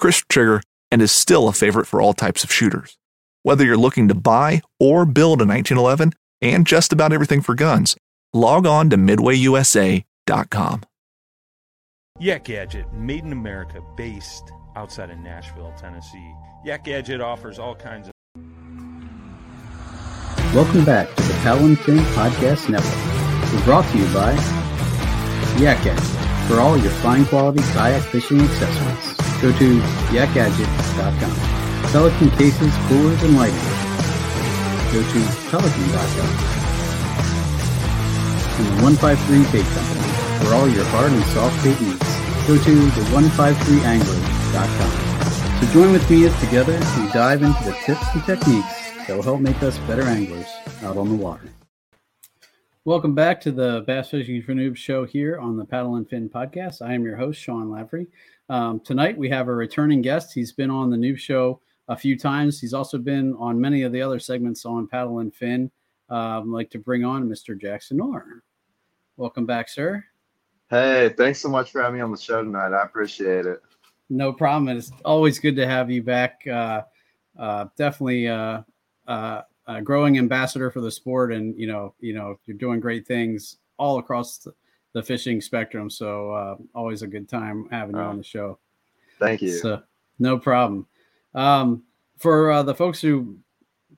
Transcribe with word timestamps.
crisp 0.00 0.24
trigger, 0.28 0.62
and 0.90 1.00
is 1.00 1.12
still 1.12 1.46
a 1.46 1.52
favorite 1.52 1.86
for 1.86 2.00
all 2.00 2.12
types 2.12 2.42
of 2.42 2.50
shooters. 2.50 2.96
Whether 3.42 3.64
you're 3.64 3.76
looking 3.76 4.08
to 4.08 4.14
buy 4.14 4.62
or 4.80 5.06
build 5.06 5.40
a 5.40 5.46
1911 5.46 6.14
and 6.42 6.66
just 6.66 6.92
about 6.92 7.12
everything 7.12 7.42
for 7.42 7.54
guns, 7.54 7.96
log 8.32 8.66
on 8.66 8.90
to 8.90 8.96
midwayusa.com. 8.96 10.82
Yak 12.18 12.44
Gadget, 12.44 12.92
made 12.92 13.24
in 13.24 13.32
America, 13.32 13.80
based 13.96 14.50
outside 14.76 15.10
of 15.10 15.18
Nashville, 15.18 15.72
Tennessee. 15.78 16.34
Yak 16.64 16.84
Gadget 16.84 17.20
offers 17.20 17.58
all 17.58 17.74
kinds 17.74 18.08
of. 18.08 18.12
Welcome 20.54 20.84
back 20.84 21.08
to 21.14 21.22
the 21.22 21.34
Paddle 21.42 21.74
Fin 21.76 21.98
Podcast 21.98 22.68
Network. 22.68 23.52
It's 23.54 23.64
brought 23.64 23.88
to 23.92 23.98
you 23.98 24.04
by 24.12 24.32
Yak 25.58 25.82
Gadget 25.84 26.04
for 26.46 26.58
all 26.60 26.76
your 26.76 26.90
fine 26.90 27.24
quality 27.24 27.62
kayak 27.72 28.02
fishing 28.02 28.40
accessories. 28.40 29.29
Go 29.40 29.50
to 29.56 29.80
yakgadget.com. 30.12 31.34
Pelican 31.92 32.30
cases, 32.36 32.72
coolers, 32.88 33.22
and 33.22 33.36
lighting. 33.36 33.56
Go 34.92 35.00
to 35.00 35.20
pelican.com. 35.48 36.28
And 38.58 38.66
the 38.68 38.76
153 38.84 39.48
Bait 39.50 39.64
Company 39.72 40.00
for 40.44 40.52
all 40.54 40.68
your 40.68 40.84
hard 40.92 41.12
and 41.12 41.24
soft 41.32 41.56
bait 41.64 41.80
needs. 41.80 42.04
Go 42.46 42.58
to 42.58 42.72
the153angler.com. 43.00 44.92
So 45.60 45.66
join 45.72 45.92
with 45.92 46.10
me 46.10 46.26
as 46.26 46.38
together 46.40 46.78
we 47.00 47.08
dive 47.12 47.42
into 47.42 47.64
the 47.64 47.72
tips 47.84 48.04
and 48.12 48.22
techniques 48.24 49.06
that 49.06 49.16
will 49.16 49.22
help 49.22 49.40
make 49.40 49.62
us 49.62 49.78
better 49.80 50.02
anglers 50.02 50.48
out 50.82 50.98
on 50.98 51.08
the 51.08 51.14
water. 51.14 51.48
Welcome 52.86 53.14
back 53.14 53.42
to 53.42 53.52
the 53.52 53.84
Bass 53.86 54.08
Fishing 54.08 54.40
for 54.42 54.52
Noobs 54.52 54.78
show 54.78 55.04
here 55.04 55.38
on 55.38 55.58
the 55.58 55.66
Paddle 55.66 55.96
and 55.96 56.08
Fin 56.08 56.30
podcast. 56.30 56.80
I 56.80 56.94
am 56.94 57.04
your 57.04 57.16
host, 57.16 57.38
Sean 57.38 57.70
Lavery. 57.70 58.06
Um, 58.50 58.80
tonight 58.80 59.16
we 59.16 59.28
have 59.30 59.46
a 59.46 59.54
returning 59.54 60.02
guest. 60.02 60.34
He's 60.34 60.50
been 60.50 60.72
on 60.72 60.90
the 60.90 60.96
new 60.96 61.14
show 61.14 61.60
a 61.86 61.96
few 61.96 62.18
times. 62.18 62.60
He's 62.60 62.74
also 62.74 62.98
been 62.98 63.32
on 63.36 63.60
many 63.60 63.82
of 63.82 63.92
the 63.92 64.02
other 64.02 64.18
segments 64.18 64.66
on 64.66 64.88
Paddle 64.88 65.20
and 65.20 65.32
Fin. 65.32 65.70
Um, 66.08 66.18
I'd 66.18 66.46
like 66.46 66.70
to 66.70 66.80
bring 66.80 67.04
on 67.04 67.28
Mr. 67.28 67.58
Jackson 67.58 68.00
Orr. 68.00 68.42
Welcome 69.16 69.46
back, 69.46 69.68
sir. 69.68 70.04
Hey, 70.68 71.14
thanks 71.16 71.38
so 71.38 71.48
much 71.48 71.70
for 71.70 71.80
having 71.80 71.98
me 71.98 72.02
on 72.02 72.10
the 72.10 72.18
show 72.18 72.42
tonight. 72.42 72.72
I 72.72 72.82
appreciate 72.82 73.46
it. 73.46 73.62
No 74.08 74.32
problem. 74.32 74.76
It's 74.76 74.90
always 75.04 75.38
good 75.38 75.54
to 75.54 75.66
have 75.68 75.88
you 75.88 76.02
back. 76.02 76.44
Uh, 76.44 76.82
uh, 77.38 77.66
definitely 77.78 78.26
uh, 78.26 78.62
uh 79.06 79.42
a 79.68 79.80
growing 79.80 80.18
ambassador 80.18 80.72
for 80.72 80.80
the 80.80 80.90
sport, 80.90 81.32
and 81.32 81.56
you 81.56 81.68
know, 81.68 81.94
you 82.00 82.14
know, 82.14 82.40
you're 82.46 82.56
doing 82.56 82.80
great 82.80 83.06
things 83.06 83.58
all 83.78 84.00
across 84.00 84.38
the, 84.38 84.52
the 84.92 85.02
fishing 85.02 85.40
spectrum. 85.40 85.90
So 85.90 86.32
uh, 86.32 86.56
always 86.74 87.02
a 87.02 87.06
good 87.06 87.28
time 87.28 87.68
having 87.70 87.96
you 87.96 88.02
on 88.02 88.16
the 88.16 88.24
show. 88.24 88.58
Thank 89.18 89.42
you. 89.42 89.52
So 89.52 89.82
no 90.18 90.38
problem. 90.38 90.86
Um, 91.34 91.84
for 92.18 92.50
uh, 92.50 92.62
the 92.62 92.74
folks 92.74 93.00
who 93.00 93.38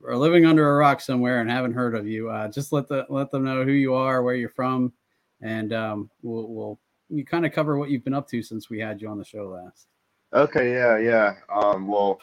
are 0.05 0.17
living 0.17 0.45
under 0.45 0.69
a 0.69 0.77
rock 0.77 1.01
somewhere 1.01 1.41
and 1.41 1.49
haven't 1.49 1.73
heard 1.73 1.95
of 1.95 2.07
you, 2.07 2.31
just 2.53 2.71
let 2.71 2.87
the 2.87 3.05
let 3.09 3.31
them 3.31 3.43
know 3.43 3.63
who 3.63 3.71
you 3.71 3.93
are, 3.93 4.21
where 4.21 4.35
you're 4.35 4.49
from, 4.49 4.93
and 5.41 5.73
um, 5.73 6.09
we'll, 6.21 6.47
we'll 6.47 6.79
you 7.09 7.25
kind 7.25 7.45
of 7.45 7.51
cover 7.51 7.77
what 7.77 7.89
you've 7.89 8.03
been 8.03 8.13
up 8.13 8.27
to 8.29 8.41
since 8.41 8.69
we 8.69 8.79
had 8.79 9.01
you 9.01 9.07
on 9.07 9.17
the 9.17 9.25
show 9.25 9.47
last. 9.47 9.87
Okay, 10.33 10.73
yeah, 10.73 10.97
yeah. 10.97 11.35
Um, 11.53 11.87
well, 11.87 12.19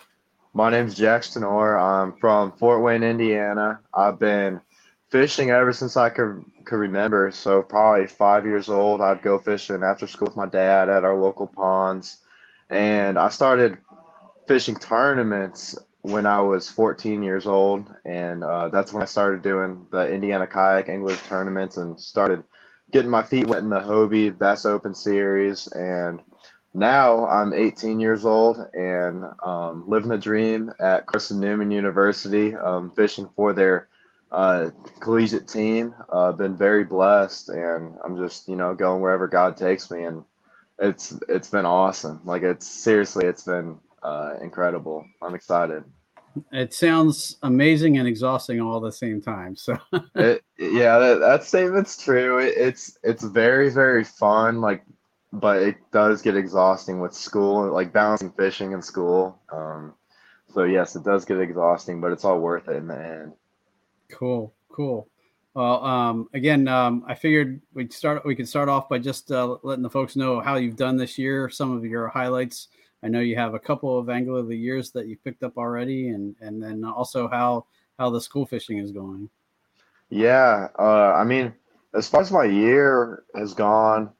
my 0.52 0.70
name's 0.70 0.94
Jackson 0.94 1.44
Orr. 1.44 1.78
I'm 1.78 2.12
from 2.18 2.52
Fort 2.52 2.82
Wayne, 2.82 3.04
Indiana. 3.04 3.80
I've 3.94 4.18
been 4.18 4.60
fishing 5.10 5.50
ever 5.50 5.72
since 5.72 5.96
I 5.96 6.08
could 6.08 6.44
could 6.64 6.76
remember. 6.76 7.30
So 7.32 7.62
probably 7.62 8.06
five 8.06 8.44
years 8.44 8.68
old, 8.68 9.00
I'd 9.00 9.22
go 9.22 9.38
fishing 9.38 9.82
after 9.82 10.06
school 10.06 10.26
with 10.26 10.36
my 10.36 10.46
dad 10.46 10.88
at 10.88 11.04
our 11.04 11.16
local 11.16 11.46
ponds, 11.46 12.18
and 12.68 13.18
I 13.18 13.28
started 13.28 13.78
fishing 14.46 14.76
tournaments 14.76 15.76
when 16.02 16.26
I 16.26 16.40
was 16.40 16.70
14 16.70 17.22
years 17.22 17.46
old, 17.46 17.92
and 18.04 18.42
uh, 18.42 18.68
that's 18.68 18.92
when 18.92 19.02
I 19.02 19.06
started 19.06 19.42
doing 19.42 19.86
the 19.90 20.10
Indiana 20.10 20.46
Kayak 20.46 20.88
Anglers 20.88 21.20
tournaments 21.28 21.76
and 21.76 22.00
started 22.00 22.42
getting 22.90 23.10
my 23.10 23.22
feet 23.22 23.46
wet 23.46 23.58
in 23.58 23.68
the 23.68 23.80
Hobie 23.80 24.36
Bass 24.36 24.64
Open 24.64 24.94
Series, 24.94 25.66
and 25.68 26.20
now 26.72 27.26
I'm 27.26 27.52
18 27.52 28.00
years 28.00 28.24
old 28.24 28.64
and 28.74 29.24
um, 29.44 29.84
living 29.88 30.08
the 30.08 30.18
dream 30.18 30.72
at 30.80 31.06
Carson 31.06 31.40
Newman 31.40 31.70
University, 31.70 32.54
um, 32.54 32.92
fishing 32.92 33.28
for 33.34 33.52
their 33.52 33.88
uh, 34.32 34.70
collegiate 35.00 35.48
team. 35.48 35.94
Uh, 36.08 36.32
been 36.32 36.56
very 36.56 36.84
blessed, 36.84 37.48
and 37.50 37.96
I'm 38.04 38.16
just 38.16 38.48
you 38.48 38.56
know 38.56 38.74
going 38.74 39.00
wherever 39.00 39.28
God 39.28 39.56
takes 39.56 39.90
me, 39.90 40.04
and 40.04 40.24
it's 40.78 41.14
it's 41.28 41.48
been 41.48 41.66
awesome. 41.66 42.20
Like 42.24 42.42
it's 42.42 42.66
seriously, 42.66 43.26
it's 43.26 43.44
been 43.44 43.78
uh, 44.02 44.34
incredible. 44.40 45.04
I'm 45.22 45.34
excited 45.34 45.84
it 46.52 46.72
sounds 46.72 47.36
amazing 47.42 47.98
and 47.98 48.06
exhausting 48.06 48.60
all 48.60 48.76
at 48.76 48.82
the 48.82 48.92
same 48.92 49.20
time. 49.20 49.56
So 49.56 49.76
it, 50.14 50.42
yeah, 50.58 50.98
that, 50.98 51.18
that 51.20 51.44
statement's 51.44 52.02
true. 52.02 52.38
It, 52.38 52.54
it's 52.56 52.98
it's 53.02 53.24
very 53.24 53.70
very 53.70 54.04
fun, 54.04 54.60
like, 54.60 54.84
but 55.32 55.62
it 55.62 55.76
does 55.92 56.22
get 56.22 56.36
exhausting 56.36 57.00
with 57.00 57.14
school, 57.14 57.70
like 57.72 57.92
balancing 57.92 58.32
fishing 58.32 58.74
and 58.74 58.84
school. 58.84 59.40
Um, 59.52 59.94
so 60.52 60.64
yes, 60.64 60.96
it 60.96 61.04
does 61.04 61.24
get 61.24 61.40
exhausting, 61.40 62.00
but 62.00 62.12
it's 62.12 62.24
all 62.24 62.40
worth 62.40 62.68
it 62.68 62.76
in 62.76 62.88
the 62.88 62.98
end. 62.98 63.32
Cool, 64.10 64.52
cool. 64.68 65.08
Well, 65.54 65.84
um, 65.84 66.28
again, 66.32 66.68
um, 66.68 67.04
I 67.06 67.14
figured 67.14 67.60
we'd 67.74 67.92
start. 67.92 68.24
We 68.24 68.36
could 68.36 68.48
start 68.48 68.68
off 68.68 68.88
by 68.88 68.98
just 68.98 69.32
uh, 69.32 69.56
letting 69.62 69.82
the 69.82 69.90
folks 69.90 70.14
know 70.14 70.40
how 70.40 70.56
you've 70.56 70.76
done 70.76 70.96
this 70.96 71.18
year, 71.18 71.50
some 71.50 71.76
of 71.76 71.84
your 71.84 72.08
highlights 72.08 72.68
I 73.02 73.08
know 73.08 73.20
you 73.20 73.36
have 73.36 73.54
a 73.54 73.58
couple 73.58 73.98
of 73.98 74.10
Angler 74.10 74.40
of 74.40 74.48
the 74.48 74.56
Years 74.56 74.90
that 74.92 75.06
you 75.06 75.16
picked 75.16 75.42
up 75.42 75.56
already, 75.56 76.08
and 76.08 76.36
and 76.40 76.62
then 76.62 76.84
also 76.84 77.28
how 77.28 77.66
how 77.98 78.10
the 78.10 78.20
school 78.20 78.46
fishing 78.46 78.78
is 78.78 78.92
going. 78.92 79.28
Yeah, 80.10 80.68
uh, 80.78 81.12
I 81.14 81.24
mean, 81.24 81.54
as 81.94 82.08
far 82.08 82.20
as 82.20 82.30
my 82.30 82.44
year 82.44 83.24
has 83.34 83.54
gone, 83.54 84.10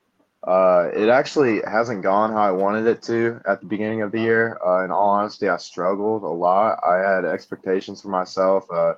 uh, 0.46 0.88
it 0.94 1.08
actually 1.08 1.60
hasn't 1.62 2.02
gone 2.02 2.30
how 2.30 2.38
I 2.38 2.52
wanted 2.52 2.86
it 2.86 3.02
to 3.02 3.40
at 3.46 3.60
the 3.60 3.66
beginning 3.66 4.02
of 4.02 4.12
the 4.12 4.20
year. 4.20 4.58
Uh, 4.64 4.84
in 4.84 4.90
all 4.90 5.10
honesty, 5.10 5.48
I 5.48 5.56
struggled 5.58 6.22
a 6.22 6.28
lot. 6.28 6.78
I 6.86 6.96
had 6.96 7.24
expectations 7.24 8.00
for 8.00 8.08
myself 8.08 8.64
uh, 8.70 8.94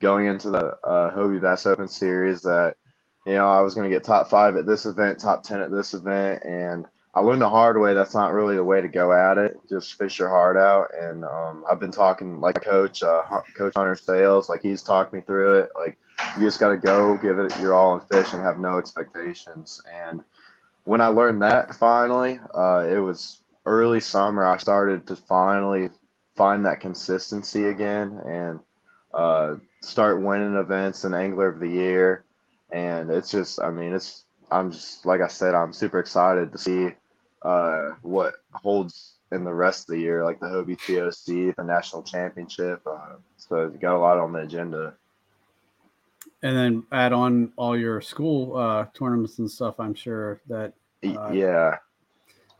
going 0.00 0.26
into 0.26 0.50
the 0.50 0.76
uh, 0.84 1.14
Hobie 1.14 1.40
Bass 1.40 1.66
Open 1.66 1.88
Series 1.88 2.42
that 2.42 2.76
you 3.26 3.34
know 3.34 3.48
I 3.48 3.60
was 3.60 3.74
going 3.74 3.88
to 3.88 3.94
get 3.94 4.04
top 4.04 4.28
five 4.28 4.56
at 4.56 4.66
this 4.66 4.86
event, 4.86 5.20
top 5.20 5.42
ten 5.42 5.60
at 5.60 5.70
this 5.70 5.94
event, 5.94 6.42
and 6.44 6.86
I 7.16 7.20
learned 7.20 7.40
the 7.40 7.48
hard 7.48 7.80
way. 7.80 7.94
That's 7.94 8.14
not 8.14 8.34
really 8.34 8.56
the 8.56 8.64
way 8.64 8.82
to 8.82 8.88
go 8.88 9.10
at 9.10 9.38
it. 9.38 9.58
Just 9.70 9.94
fish 9.94 10.18
your 10.18 10.28
heart 10.28 10.58
out. 10.58 10.88
And 10.94 11.24
um, 11.24 11.64
I've 11.70 11.80
been 11.80 11.90
talking 11.90 12.40
like 12.42 12.62
coach, 12.62 13.02
uh, 13.02 13.22
Coach 13.56 13.72
Hunter 13.74 13.96
Sales, 13.96 14.50
like 14.50 14.60
he's 14.60 14.82
talked 14.82 15.14
me 15.14 15.22
through 15.22 15.60
it. 15.60 15.70
Like 15.74 15.96
you 16.36 16.42
just 16.42 16.60
got 16.60 16.68
to 16.68 16.76
go, 16.76 17.16
give 17.16 17.38
it 17.38 17.58
your 17.58 17.72
all 17.72 17.94
and 17.94 18.06
fish, 18.08 18.34
and 18.34 18.42
have 18.42 18.58
no 18.58 18.76
expectations. 18.76 19.80
And 19.90 20.22
when 20.84 21.00
I 21.00 21.06
learned 21.06 21.40
that 21.40 21.74
finally, 21.74 22.38
uh, 22.54 22.86
it 22.86 22.98
was 22.98 23.40
early 23.64 24.00
summer. 24.00 24.44
I 24.44 24.58
started 24.58 25.06
to 25.06 25.16
finally 25.16 25.88
find 26.36 26.66
that 26.66 26.80
consistency 26.80 27.64
again 27.68 28.20
and 28.26 28.60
uh, 29.14 29.56
start 29.86 30.20
winning 30.20 30.56
events 30.56 31.04
and 31.04 31.14
Angler 31.14 31.48
of 31.48 31.60
the 31.60 31.68
Year. 31.68 32.24
And 32.70 33.10
it's 33.10 33.30
just, 33.30 33.60
I 33.60 33.70
mean, 33.70 33.94
it's 33.94 34.24
I'm 34.50 34.72
just 34.72 35.06
like 35.06 35.20
I 35.20 35.28
said, 35.28 35.54
I'm 35.54 35.72
super 35.72 35.98
excited 35.98 36.52
to 36.52 36.58
see 36.58 36.88
uh, 37.42 37.90
what 38.02 38.34
holds 38.52 39.14
in 39.32 39.44
the 39.44 39.52
rest 39.52 39.88
of 39.88 39.94
the 39.94 40.00
year, 40.00 40.24
like 40.24 40.40
the 40.40 40.46
Hobie 40.46 40.78
TOC, 40.78 41.56
the 41.56 41.64
national 41.64 42.02
championship. 42.02 42.80
Uh, 42.86 43.16
so 43.36 43.68
got 43.68 43.96
a 43.96 43.98
lot 43.98 44.18
on 44.18 44.32
the 44.32 44.40
agenda. 44.40 44.94
And 46.42 46.56
then 46.56 46.84
add 46.92 47.12
on 47.12 47.52
all 47.56 47.76
your 47.76 48.00
school 48.00 48.56
uh, 48.56 48.86
tournaments 48.94 49.38
and 49.38 49.50
stuff. 49.50 49.76
I'm 49.78 49.94
sure 49.94 50.40
that. 50.48 50.74
Uh, 51.04 51.30
yeah. 51.32 51.76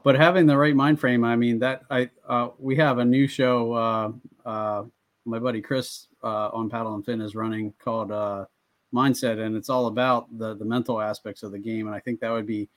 But 0.02 0.16
having 0.16 0.46
the 0.46 0.56
right 0.56 0.74
mind 0.74 1.00
frame, 1.00 1.24
I 1.24 1.36
mean 1.36 1.58
that 1.60 1.82
I 1.90 2.10
uh, 2.28 2.50
we 2.58 2.76
have 2.76 2.98
a 2.98 3.04
new 3.04 3.26
show. 3.26 4.14
My 5.26 5.38
buddy 5.38 5.60
Chris 5.60 6.06
uh, 6.22 6.48
on 6.52 6.70
Paddle 6.70 6.94
and 6.94 7.04
Fin 7.04 7.20
is 7.20 7.34
running 7.34 7.74
called 7.78 8.12
uh, 8.12 8.46
Mindset, 8.94 9.44
and 9.44 9.56
it's 9.56 9.68
all 9.68 9.88
about 9.88 10.26
the 10.38 10.54
the 10.54 10.64
mental 10.64 11.00
aspects 11.00 11.42
of 11.42 11.52
the 11.52 11.58
game. 11.58 11.86
And 11.86 11.94
I 11.94 12.00
think 12.00 12.20
that 12.20 12.30
would 12.30 12.46
be 12.46 12.68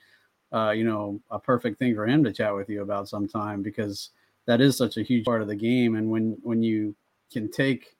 uh, 0.52 0.70
you 0.70 0.84
know, 0.84 1.20
a 1.30 1.38
perfect 1.38 1.78
thing 1.78 1.94
for 1.94 2.06
him 2.06 2.24
to 2.24 2.32
chat 2.32 2.54
with 2.54 2.68
you 2.68 2.82
about 2.82 3.08
sometime 3.08 3.62
because 3.62 4.10
that 4.46 4.60
is 4.60 4.76
such 4.76 4.96
a 4.96 5.02
huge 5.02 5.24
part 5.24 5.42
of 5.42 5.48
the 5.48 5.54
game. 5.54 5.96
And 5.96 6.10
when 6.10 6.36
when 6.42 6.62
you 6.62 6.94
can 7.32 7.50
take, 7.50 7.96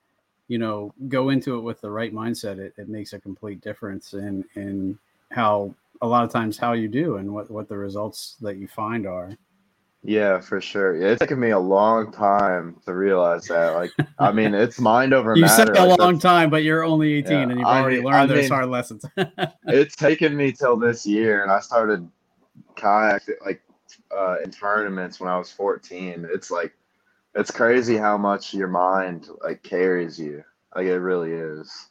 you 0.48 0.58
know, 0.58 0.92
go 1.08 1.30
into 1.30 1.56
it 1.56 1.60
with 1.60 1.80
the 1.80 1.90
right 1.90 2.12
mindset, 2.12 2.58
it, 2.58 2.74
it 2.76 2.88
makes 2.88 3.12
a 3.12 3.20
complete 3.20 3.60
difference 3.60 4.14
in 4.14 4.44
in 4.56 4.98
how 5.30 5.74
a 6.02 6.06
lot 6.06 6.24
of 6.24 6.32
times 6.32 6.58
how 6.58 6.72
you 6.72 6.88
do 6.88 7.16
and 7.16 7.32
what 7.32 7.50
what 7.50 7.68
the 7.68 7.78
results 7.78 8.36
that 8.40 8.56
you 8.56 8.66
find 8.66 9.06
are. 9.06 9.30
Yeah, 10.02 10.40
for 10.40 10.60
sure. 10.60 10.96
Yeah, 10.96 11.08
it's 11.08 11.20
taken 11.20 11.38
me 11.38 11.50
a 11.50 11.58
long 11.58 12.10
time 12.10 12.76
to 12.86 12.94
realize 12.94 13.44
that. 13.46 13.74
Like, 13.74 13.90
I 14.18 14.32
mean, 14.32 14.54
it's 14.54 14.80
mind 14.80 15.12
over 15.12 15.36
you 15.36 15.42
matter. 15.42 15.62
You 15.62 15.74
said 15.74 15.76
a 15.76 15.84
like, 15.84 15.98
long 15.98 16.18
time, 16.18 16.48
but 16.48 16.62
you're 16.62 16.82
only 16.82 17.12
18 17.14 17.32
yeah, 17.32 17.42
and 17.42 17.58
you've 17.58 17.66
already 17.66 17.96
I 17.96 17.98
mean, 17.98 18.06
learned 18.06 18.16
I 18.16 18.26
those 18.26 18.42
mean, 18.42 18.50
hard 18.50 18.68
lessons. 18.70 19.04
it's 19.66 19.96
taken 19.96 20.34
me 20.34 20.52
till 20.52 20.78
this 20.78 21.04
year, 21.04 21.42
and 21.42 21.52
I 21.52 21.60
started 21.60 22.08
kayak 22.76 23.28
like 23.44 23.60
uh, 24.16 24.36
in 24.42 24.50
tournaments 24.50 25.20
when 25.20 25.28
I 25.28 25.36
was 25.36 25.52
14. 25.52 26.26
It's 26.32 26.50
like 26.50 26.72
it's 27.34 27.50
crazy 27.50 27.96
how 27.96 28.16
much 28.16 28.54
your 28.54 28.68
mind 28.68 29.28
like 29.44 29.62
carries 29.62 30.18
you. 30.18 30.42
Like 30.74 30.86
it 30.86 30.98
really 30.98 31.32
is. 31.32 31.88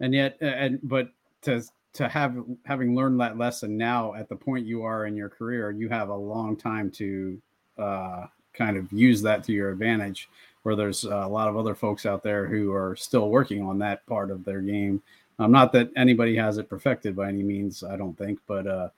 And 0.00 0.12
yet, 0.14 0.36
and 0.40 0.80
but 0.82 1.10
to 1.42 1.62
to 1.92 2.08
have 2.08 2.36
having 2.64 2.94
learned 2.94 3.20
that 3.20 3.38
lesson 3.38 3.76
now 3.76 4.14
at 4.14 4.28
the 4.28 4.36
point 4.36 4.66
you 4.66 4.82
are 4.84 5.06
in 5.06 5.16
your 5.16 5.28
career, 5.28 5.70
you 5.70 5.88
have 5.88 6.08
a 6.08 6.14
long 6.14 6.56
time 6.56 6.90
to 6.92 7.40
uh, 7.78 8.26
kind 8.54 8.76
of 8.76 8.92
use 8.92 9.22
that 9.22 9.44
to 9.44 9.52
your 9.52 9.70
advantage. 9.70 10.28
Where 10.62 10.76
there's 10.76 11.04
a 11.04 11.26
lot 11.26 11.48
of 11.48 11.56
other 11.56 11.74
folks 11.74 12.04
out 12.04 12.22
there 12.22 12.46
who 12.46 12.70
are 12.72 12.94
still 12.94 13.30
working 13.30 13.62
on 13.62 13.78
that 13.78 14.04
part 14.04 14.30
of 14.30 14.44
their 14.44 14.60
game. 14.60 15.02
Um, 15.38 15.52
not 15.52 15.72
that 15.72 15.88
anybody 15.96 16.36
has 16.36 16.58
it 16.58 16.68
perfected 16.68 17.16
by 17.16 17.30
any 17.30 17.42
means, 17.42 17.82
I 17.82 17.96
don't 17.96 18.16
think, 18.18 18.40
but 18.46 18.66
uh, 18.66 18.88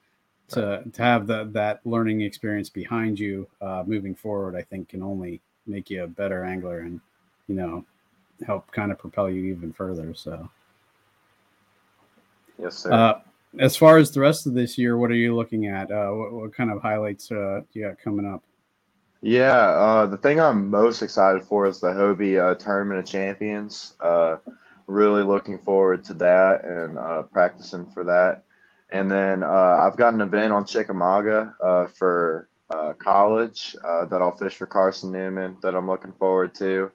to 0.48 0.82
to 0.92 1.02
have 1.02 1.26
the, 1.26 1.48
that 1.52 1.80
learning 1.84 2.22
experience 2.22 2.68
behind 2.68 3.18
you 3.18 3.46
uh, 3.60 3.84
moving 3.86 4.14
forward, 4.14 4.56
I 4.56 4.62
think 4.62 4.88
can 4.88 5.02
only 5.02 5.40
make 5.66 5.88
you 5.90 6.04
a 6.04 6.08
better 6.08 6.44
angler 6.44 6.80
and 6.80 7.00
you 7.46 7.54
know 7.54 7.84
help 8.44 8.70
kind 8.72 8.90
of 8.90 8.98
propel 8.98 9.30
you 9.30 9.44
even 9.44 9.72
further. 9.72 10.14
So, 10.14 10.48
yes, 12.62 12.78
sir. 12.78 12.92
Uh, 12.92 13.20
as 13.58 13.76
far 13.76 13.98
as 13.98 14.10
the 14.10 14.20
rest 14.20 14.46
of 14.46 14.54
this 14.54 14.78
year, 14.78 14.96
what 14.96 15.10
are 15.10 15.14
you 15.14 15.34
looking 15.36 15.66
at? 15.66 15.90
Uh, 15.90 16.10
what, 16.10 16.32
what, 16.32 16.54
kind 16.54 16.70
of 16.70 16.80
highlights 16.80 17.30
uh, 17.30 17.60
you 17.72 17.86
got 17.86 17.98
coming 17.98 18.26
up? 18.26 18.42
Yeah, 19.20 19.52
uh, 19.52 20.06
the 20.06 20.16
thing 20.16 20.40
I'm 20.40 20.70
most 20.70 21.02
excited 21.02 21.44
for 21.44 21.66
is 21.66 21.80
the 21.80 21.88
Hobie 21.88 22.40
uh, 22.40 22.54
Tournament 22.54 23.00
of 23.00 23.06
Champions. 23.06 23.94
Uh, 24.00 24.36
really 24.86 25.22
looking 25.22 25.58
forward 25.58 26.04
to 26.04 26.14
that 26.14 26.64
and 26.64 26.98
uh, 26.98 27.22
practicing 27.22 27.86
for 27.86 28.04
that. 28.04 28.44
And 28.90 29.10
then 29.10 29.42
uh, 29.42 29.78
I've 29.80 29.96
got 29.96 30.12
an 30.12 30.20
event 30.20 30.52
on 30.52 30.66
Chickamauga 30.66 31.54
uh, 31.62 31.86
for 31.86 32.48
uh, 32.70 32.92
college 32.94 33.74
uh, 33.84 34.04
that 34.06 34.20
I'll 34.20 34.36
fish 34.36 34.56
for 34.56 34.66
Carson 34.66 35.12
Newman 35.12 35.56
that 35.62 35.74
I'm 35.74 35.86
looking 35.86 36.12
forward 36.12 36.54
to. 36.56 36.90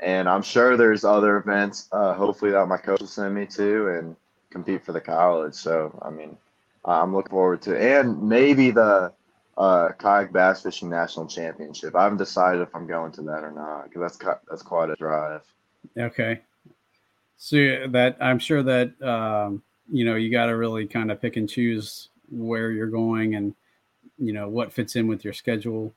And 0.00 0.28
I'm 0.28 0.42
sure 0.42 0.76
there's 0.76 1.04
other 1.04 1.36
events, 1.36 1.88
uh, 1.92 2.14
hopefully, 2.14 2.52
that 2.52 2.66
my 2.66 2.78
coach 2.78 3.00
will 3.00 3.06
send 3.06 3.34
me 3.34 3.46
to 3.46 3.88
and 3.88 4.16
compete 4.50 4.84
for 4.84 4.92
the 4.92 5.00
college. 5.00 5.54
So, 5.54 5.98
I 6.02 6.10
mean, 6.10 6.36
I'm 6.84 7.14
looking 7.14 7.30
forward 7.30 7.62
to. 7.62 7.78
And 7.78 8.22
maybe 8.22 8.70
the 8.70 9.12
uh, 9.60 9.92
kayak 9.98 10.32
bass 10.32 10.62
fishing 10.62 10.88
national 10.88 11.26
championship. 11.26 11.94
I 11.94 12.04
haven't 12.04 12.18
decided 12.18 12.62
if 12.62 12.74
I'm 12.74 12.86
going 12.86 13.12
to 13.12 13.22
that 13.22 13.44
or 13.44 13.52
not 13.52 13.84
because 13.84 14.00
that's 14.00 14.38
that's 14.48 14.62
quite 14.62 14.88
a 14.88 14.96
drive. 14.96 15.42
Okay, 15.98 16.40
so 17.36 17.86
that 17.88 18.16
I'm 18.20 18.38
sure 18.38 18.62
that 18.62 19.00
um, 19.02 19.62
you 19.90 20.04
know 20.04 20.14
you 20.14 20.30
got 20.30 20.46
to 20.46 20.56
really 20.56 20.86
kind 20.86 21.10
of 21.10 21.20
pick 21.20 21.36
and 21.36 21.48
choose 21.48 22.08
where 22.30 22.70
you're 22.70 22.86
going 22.86 23.34
and 23.34 23.54
you 24.18 24.32
know 24.32 24.48
what 24.48 24.72
fits 24.72 24.96
in 24.96 25.06
with 25.08 25.24
your 25.24 25.32
schedule 25.32 25.92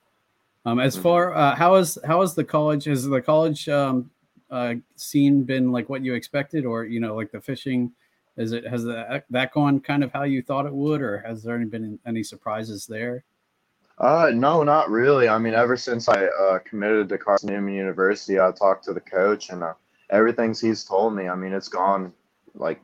um, 0.66 0.80
as 0.80 0.94
mm-hmm. 0.94 1.04
far 1.04 1.34
uh, 1.34 1.54
how 1.54 1.76
is 1.76 1.96
how 2.04 2.22
is 2.22 2.34
the 2.34 2.44
college 2.44 2.84
has 2.84 3.04
the 3.06 3.22
college 3.22 3.68
um, 3.68 4.10
uh, 4.50 4.74
scene 4.96 5.44
been 5.44 5.70
like 5.70 5.88
what 5.88 6.04
you 6.04 6.14
expected 6.14 6.64
or 6.64 6.84
you 6.84 6.98
know 6.98 7.14
like 7.14 7.30
the 7.30 7.40
fishing 7.40 7.92
is 8.36 8.52
it 8.52 8.66
has 8.66 8.84
that 8.84 9.24
that 9.30 9.52
gone 9.52 9.80
kind 9.80 10.04
of 10.04 10.12
how 10.12 10.22
you 10.22 10.42
thought 10.42 10.66
it 10.66 10.74
would 10.74 11.00
or 11.00 11.18
has 11.18 11.42
there 11.42 11.58
been 11.66 11.98
any 12.06 12.22
surprises 12.22 12.86
there 12.86 13.24
uh 13.98 14.30
no 14.34 14.62
not 14.62 14.90
really 14.90 15.28
i 15.28 15.38
mean 15.38 15.54
ever 15.54 15.76
since 15.76 16.08
i 16.08 16.24
uh, 16.24 16.58
committed 16.60 17.08
to 17.08 17.18
carson 17.18 17.50
newman 17.50 17.74
university 17.74 18.40
i 18.40 18.50
talked 18.50 18.84
to 18.84 18.92
the 18.92 19.00
coach 19.00 19.50
and 19.50 19.62
uh, 19.62 19.72
everything 20.10 20.54
he's 20.54 20.84
told 20.84 21.14
me 21.14 21.28
i 21.28 21.34
mean 21.34 21.52
it's 21.52 21.68
gone 21.68 22.12
like 22.54 22.80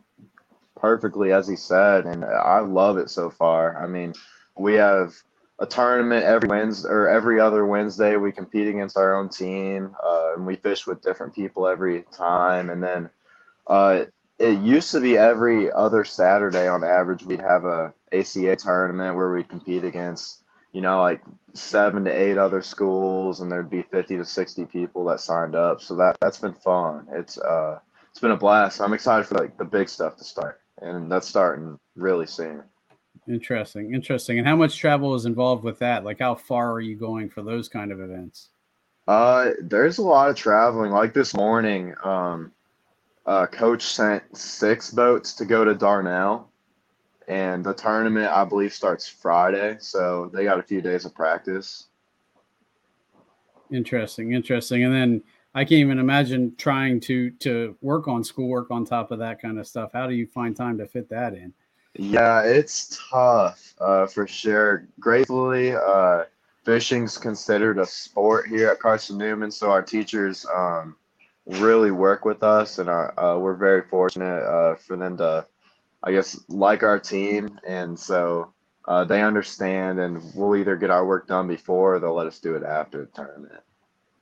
perfectly 0.81 1.33
as 1.33 1.47
he 1.47 1.57
said, 1.57 2.07
and 2.07 2.25
I 2.25 2.61
love 2.61 2.97
it 2.97 3.11
so 3.11 3.31
far. 3.31 3.83
I 3.83 3.87
mean, 3.87 4.15
we 4.57 4.75
have 4.75 5.15
a 5.59 5.67
tournament 5.67 6.25
every 6.25 6.49
Wednesday 6.49 6.89
or 6.89 7.09
every 7.09 7.39
other 7.39 7.67
Wednesday. 7.67 8.17
We 8.17 8.33
compete 8.33 8.69
against 8.69 8.97
our 8.97 9.15
own 9.15 9.29
team, 9.29 9.95
uh, 10.03 10.33
and 10.37 10.47
we 10.47 10.57
fish 10.57 10.87
with 10.87 11.03
different 11.03 11.35
people 11.35 11.69
every 11.69 12.05
time. 12.13 12.71
And 12.71 12.83
then 12.83 13.11
uh, 13.67 14.05
it 14.41 14.61
used 14.61 14.91
to 14.93 15.01
be 15.01 15.17
every 15.17 15.71
other 15.71 16.05
Saturday 16.05 16.67
on 16.67 16.83
average 16.83 17.25
we'd 17.25 17.41
have 17.41 17.65
a 17.65 17.93
ACA 18.13 18.57
tournament 18.57 19.15
where 19.15 19.33
we'd 19.33 19.49
compete 19.49 19.85
against 19.85 20.43
you 20.73 20.81
know 20.81 21.01
like 21.01 21.23
seven 21.55 22.05
to 22.05 22.11
eight 22.11 22.39
other 22.39 22.63
schools, 22.63 23.41
and 23.41 23.53
there'd 23.53 23.71
be 23.71 23.83
fifty 23.83 24.17
to 24.17 24.25
sixty 24.25 24.65
people 24.65 25.05
that 25.05 25.21
signed 25.21 25.55
up. 25.55 25.81
So 25.81 25.95
that 25.97 26.17
that's 26.21 26.39
been 26.39 26.55
fun. 26.55 27.07
It's 27.13 27.39
uh 27.39 27.79
it's 28.11 28.21
been 28.21 28.33
a 28.33 28.37
blast. 28.37 28.81
I'm 28.81 28.93
excited 28.93 29.27
for 29.27 29.37
like 29.37 29.57
the 29.57 29.65
big 29.65 29.89
stuff 29.89 30.17
to 30.17 30.25
start 30.25 30.61
and 30.81 31.11
that's 31.11 31.29
starting 31.29 31.79
really 31.97 32.27
soon. 32.27 32.63
Interesting, 33.29 33.95
interesting. 33.95 34.39
And 34.39 34.47
how 34.47 34.57
much 34.57 34.77
travel 34.79 35.15
is 35.15 35.27
involved 35.27 35.63
with 35.63 35.79
that? 35.81 36.05
Like, 36.05 36.19
how 36.19 36.35
far 36.35 36.73
are 36.73 36.81
you 36.81 36.97
going 36.97 37.29
for 37.29 37.43
those 37.43 37.69
kind 37.69 37.93
of 37.93 38.01
events? 38.01 38.49
Uh, 39.07 39.51
there's 39.61 39.99
a 39.99 40.03
lot 40.03 40.31
of 40.31 40.37
traveling. 40.37 40.91
Like 40.91 41.15
this 41.15 41.35
morning, 41.35 41.95
um, 42.03 42.53
uh, 43.31 43.47
coach 43.47 43.85
sent 43.85 44.37
six 44.37 44.91
boats 44.91 45.35
to 45.35 45.45
go 45.45 45.65
to 45.65 45.73
Darnell, 45.73 46.51
and 47.29 47.63
the 47.63 47.73
tournament 47.73 48.27
I 48.27 48.45
believe 48.45 48.75
starts 48.75 49.07
Friday, 49.07 49.77
so 49.79 50.29
they 50.35 50.43
got 50.43 50.59
a 50.59 50.65
few 50.65 50.81
days 50.81 51.05
of 51.05 51.15
practice. 51.15 51.87
Interesting, 53.71 54.33
interesting. 54.33 54.83
And 54.83 54.93
then 54.93 55.23
I 55.55 55.63
can't 55.63 55.79
even 55.79 56.01
imagine 56.01 56.57
trying 56.57 56.99
to 57.03 57.31
to 57.31 57.77
work 57.83 58.09
on 58.09 58.25
schoolwork 58.25 58.73
on 58.73 58.85
top 58.85 59.13
of 59.13 59.21
that 59.21 59.41
kind 59.41 59.61
of 59.61 59.67
stuff. 59.69 59.93
How 59.93 60.09
do 60.09 60.15
you 60.15 60.27
find 60.27 60.57
time 60.57 60.77
to 60.79 60.87
fit 60.89 61.09
that 61.11 61.35
in? 61.35 61.53
Yeah, 61.95 62.43
it's 62.43 62.99
tough 63.13 63.77
uh, 63.81 64.09
for 64.09 64.27
sure. 64.27 64.89
Gratefully, 64.99 65.73
uh, 65.73 66.25
fishing's 66.65 67.17
considered 67.17 67.79
a 67.79 67.87
sport 67.87 68.49
here 68.49 68.71
at 68.71 68.81
Carson 68.81 69.19
Newman, 69.19 69.53
so 69.53 69.71
our 69.71 69.83
teachers 69.83 70.45
um, 70.53 70.97
really 71.47 71.91
work 71.91 72.25
with 72.25 72.43
us, 72.43 72.79
and 72.79 72.89
our, 72.89 73.19
uh, 73.19 73.39
we're 73.39 73.55
very 73.55 73.83
fortunate 73.83 74.43
uh, 74.43 74.77
for 74.77 74.97
them 74.97 75.17
to, 75.19 75.47
I 76.03 76.13
guess, 76.13 76.39
like 76.49 76.83
our 76.83 76.99
team, 76.99 77.59
and 77.67 77.99
so 77.99 78.53
uh, 78.87 79.05
they 79.05 79.23
understand, 79.23 80.01
and 80.01 80.23
we'll 80.35 80.57
either 80.57 80.77
get 80.77 80.91
our 80.91 81.05
work 81.05 81.27
done 81.27 81.49
before 81.49 81.95
or 81.95 82.01
they'll 82.01 82.15
let 82.15 82.27
us 82.27 82.39
do 82.41 82.57
it 82.57 82.63
after 82.63 83.01
the 83.01 83.07
tournament. 83.07 83.63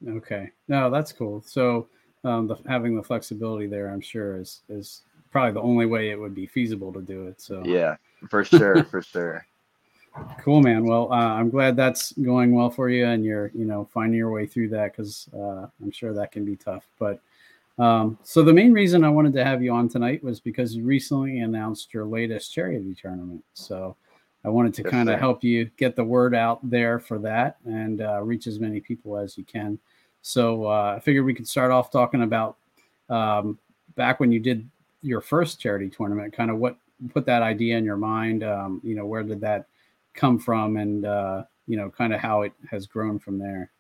Okay, 0.07 0.51
no, 0.69 0.91
that's 0.91 1.13
cool. 1.13 1.43
So 1.47 1.89
um, 2.25 2.47
the, 2.47 2.57
having 2.69 2.97
the 2.97 3.03
flexibility 3.03 3.67
there, 3.67 3.89
I'm 3.89 4.01
sure, 4.01 4.41
is 4.41 4.63
is 4.69 5.03
probably 5.31 5.53
the 5.53 5.61
only 5.61 5.87
way 5.87 6.11
it 6.11 6.19
would 6.19 6.35
be 6.35 6.47
feasible 6.47 6.93
to 6.93 7.03
do 7.03 7.27
it. 7.27 7.41
So 7.41 7.63
yeah, 7.65 7.97
for 8.31 8.45
sure, 8.45 8.85
for 8.85 9.03
sure. 9.15 9.47
Cool, 10.39 10.63
man. 10.63 10.85
Well, 10.85 11.13
uh, 11.13 11.17
I'm 11.17 11.51
glad 11.51 11.77
that's 11.77 12.13
going 12.13 12.53
well 12.55 12.71
for 12.71 12.89
you, 12.89 13.07
and 13.07 13.25
you're, 13.25 13.51
you 13.55 13.65
know, 13.65 13.89
finding 13.93 14.17
your 14.17 14.31
way 14.31 14.47
through 14.47 14.69
that 14.71 14.93
because 14.93 15.29
uh, 15.35 15.67
I'm 15.83 15.91
sure 15.91 16.15
that 16.15 16.33
can 16.33 16.45
be 16.45 16.57
tough. 16.57 16.87
But 16.99 17.21
um, 17.79 18.19
so 18.23 18.43
the 18.43 18.53
main 18.53 18.73
reason 18.73 19.05
I 19.05 19.09
wanted 19.09 19.33
to 19.35 19.45
have 19.45 19.63
you 19.63 19.73
on 19.73 19.89
tonight 19.89 20.23
was 20.25 20.41
because 20.41 20.75
you 20.75 20.85
recently 20.85 21.41
announced 21.41 21.93
your 21.93 22.05
latest 22.07 22.53
charity 22.53 22.95
tournament. 23.01 23.45
So 23.55 23.97
I 24.45 24.49
wanted 24.49 24.75
to 24.75 24.85
Yes, 24.85 24.91
kind 24.91 25.09
of 25.11 25.19
help 25.19 25.45
you 25.45 25.67
get 25.77 25.97
the 25.97 26.05
word 26.05 26.35
out 26.35 26.59
there 26.69 26.99
for 26.99 27.19
that 27.21 27.59
and 27.65 28.01
uh, 28.01 28.23
reach 28.23 28.47
as 28.47 28.59
many 28.59 28.81
people 28.81 29.17
as 29.17 29.37
you 29.37 29.45
can. 29.45 29.79
So 30.23 30.67
uh, 30.67 30.95
I 30.97 31.01
figured 31.01 31.25
we 31.25 31.35
could 31.35 31.49
start 31.49 31.71
off 31.71 31.91
talking 31.91 32.23
about 32.23 32.57
um, 33.11 33.59
back 33.97 34.21
when 34.21 34.33
you 34.33 34.41
did 34.41 34.69
your 35.03 35.21
first 35.21 35.61
charity 35.61 35.89
tournament, 35.89 36.33
kind 36.33 36.51
of 36.51 36.59
what 36.59 36.77
put 37.13 37.27
that 37.27 37.43
idea 37.43 37.77
in 37.77 37.85
your 37.85 37.97
mind. 37.97 38.43
Um, 38.43 38.81
you 38.83 38.95
know, 38.95 39.07
where 39.07 39.23
did 39.23 39.41
that 39.43 39.67
come 40.15 40.39
from, 40.39 40.77
and 40.77 41.05
uh, 41.05 41.45
you 41.67 41.77
know, 41.77 41.91
kind 41.91 42.13
of 42.13 42.21
how 42.21 42.43
it 42.43 42.53
has 42.71 42.87
grown 42.87 43.19
from 43.19 43.39
there. 43.39 43.71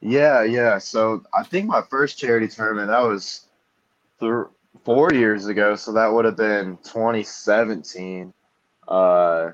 Yeah, 0.00 0.42
yeah. 0.42 0.78
So 0.78 1.22
I 1.32 1.44
think 1.44 1.66
my 1.66 1.82
first 1.82 2.18
charity 2.18 2.48
tournament 2.48 2.88
that 2.88 3.00
was 3.00 3.46
th- 4.20 4.46
four 4.84 5.12
years 5.12 5.46
ago, 5.46 5.76
so 5.76 5.92
that 5.92 6.12
would 6.12 6.24
have 6.24 6.36
been 6.36 6.76
2017. 6.78 8.34
Uh, 8.88 9.52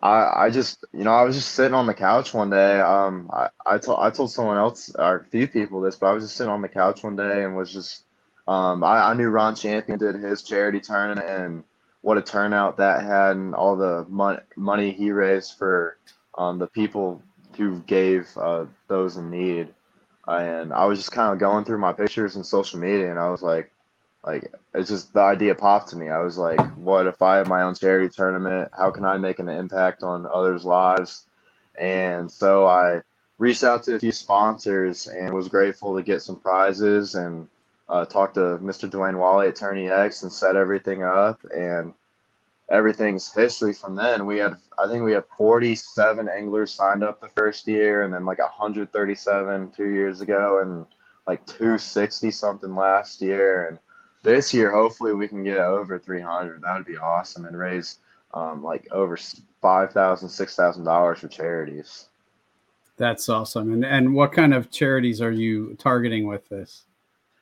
I 0.00 0.44
I 0.44 0.50
just 0.50 0.84
you 0.92 1.02
know 1.02 1.12
I 1.12 1.22
was 1.22 1.34
just 1.34 1.52
sitting 1.52 1.74
on 1.74 1.86
the 1.86 1.94
couch 1.94 2.34
one 2.34 2.50
day. 2.50 2.80
Um, 2.80 3.30
I 3.32 3.48
I 3.66 3.78
told 3.78 3.98
I 4.00 4.10
told 4.10 4.30
someone 4.30 4.58
else 4.58 4.94
or 4.96 5.16
a 5.16 5.24
few 5.24 5.48
people 5.48 5.80
this, 5.80 5.96
but 5.96 6.06
I 6.06 6.12
was 6.12 6.24
just 6.24 6.36
sitting 6.36 6.52
on 6.52 6.62
the 6.62 6.68
couch 6.68 7.02
one 7.02 7.16
day 7.16 7.42
and 7.42 7.56
was 7.56 7.72
just 7.72 8.04
um 8.46 8.84
I, 8.84 9.10
I 9.10 9.14
knew 9.14 9.28
Ron 9.28 9.56
Champion 9.56 9.98
did 9.98 10.16
his 10.16 10.42
charity 10.42 10.80
tournament 10.80 11.28
and 11.28 11.64
what 12.04 12.18
a 12.18 12.22
turnout 12.22 12.76
that 12.76 13.02
had 13.02 13.34
and 13.34 13.54
all 13.54 13.76
the 13.76 14.04
money 14.10 14.38
money 14.56 14.92
he 14.92 15.10
raised 15.10 15.56
for 15.56 15.96
um 16.36 16.58
the 16.58 16.66
people 16.66 17.22
who 17.56 17.80
gave 17.86 18.28
uh 18.36 18.66
those 18.88 19.16
in 19.16 19.30
need. 19.30 19.68
And 20.28 20.74
I 20.74 20.84
was 20.84 20.98
just 20.98 21.12
kind 21.12 21.32
of 21.32 21.38
going 21.38 21.64
through 21.64 21.78
my 21.78 21.94
pictures 21.94 22.36
and 22.36 22.44
social 22.44 22.78
media 22.78 23.10
and 23.10 23.18
I 23.18 23.30
was 23.30 23.42
like 23.42 23.72
like 24.22 24.52
it's 24.74 24.90
just 24.90 25.14
the 25.14 25.20
idea 25.20 25.54
popped 25.54 25.88
to 25.90 25.96
me. 25.96 26.10
I 26.10 26.18
was 26.18 26.36
like, 26.36 26.60
what 26.76 27.06
if 27.06 27.22
I 27.22 27.36
have 27.38 27.48
my 27.48 27.62
own 27.62 27.74
charity 27.74 28.10
tournament? 28.10 28.70
How 28.76 28.90
can 28.90 29.06
I 29.06 29.16
make 29.16 29.38
an 29.38 29.48
impact 29.48 30.02
on 30.02 30.26
others' 30.26 30.64
lives? 30.64 31.24
And 31.78 32.30
so 32.30 32.66
I 32.66 33.00
reached 33.38 33.64
out 33.64 33.82
to 33.84 33.94
a 33.94 33.98
few 33.98 34.12
sponsors 34.12 35.06
and 35.06 35.32
was 35.32 35.48
grateful 35.48 35.96
to 35.96 36.02
get 36.02 36.20
some 36.20 36.36
prizes 36.36 37.14
and 37.14 37.48
uh, 37.88 38.04
talked 38.04 38.34
to 38.34 38.58
Mr. 38.62 38.88
Dwayne 38.90 39.18
Wally 39.18 39.48
at 39.48 39.56
TourneyX 39.56 40.22
and 40.22 40.32
set 40.32 40.56
everything 40.56 41.02
up 41.02 41.40
and 41.54 41.92
everything's 42.70 43.32
history 43.32 43.74
from 43.74 43.94
then. 43.94 44.26
We 44.26 44.38
had 44.38 44.56
I 44.78 44.88
think 44.88 45.04
we 45.04 45.12
had 45.12 45.24
47 45.36 46.28
anglers 46.28 46.72
signed 46.72 47.04
up 47.04 47.20
the 47.20 47.28
first 47.28 47.66
year 47.68 48.02
and 48.02 48.12
then 48.12 48.24
like 48.24 48.38
137 48.38 49.70
two 49.72 49.90
years 49.90 50.20
ago 50.20 50.60
and 50.62 50.86
like 51.26 51.44
260 51.46 52.30
something 52.30 52.74
last 52.74 53.20
year 53.20 53.68
and 53.68 53.78
this 54.22 54.54
year 54.54 54.72
hopefully 54.72 55.14
we 55.14 55.28
can 55.28 55.44
get 55.44 55.58
over 55.58 55.98
300 55.98 56.62
that 56.62 56.76
would 56.76 56.86
be 56.86 56.96
awesome 56.96 57.44
and 57.44 57.58
raise 57.58 57.98
um, 58.32 58.64
like 58.64 58.88
over 58.90 59.16
five 59.60 59.92
thousand 59.92 60.28
six 60.28 60.56
thousand 60.56 60.84
dollars 60.84 61.20
for 61.20 61.28
charities 61.28 62.08
That's 62.96 63.28
awesome. 63.28 63.72
And 63.72 63.84
and 63.84 64.14
what 64.14 64.32
kind 64.32 64.54
of 64.54 64.70
charities 64.70 65.20
are 65.20 65.32
you 65.32 65.74
targeting 65.78 66.26
with 66.26 66.48
this? 66.48 66.84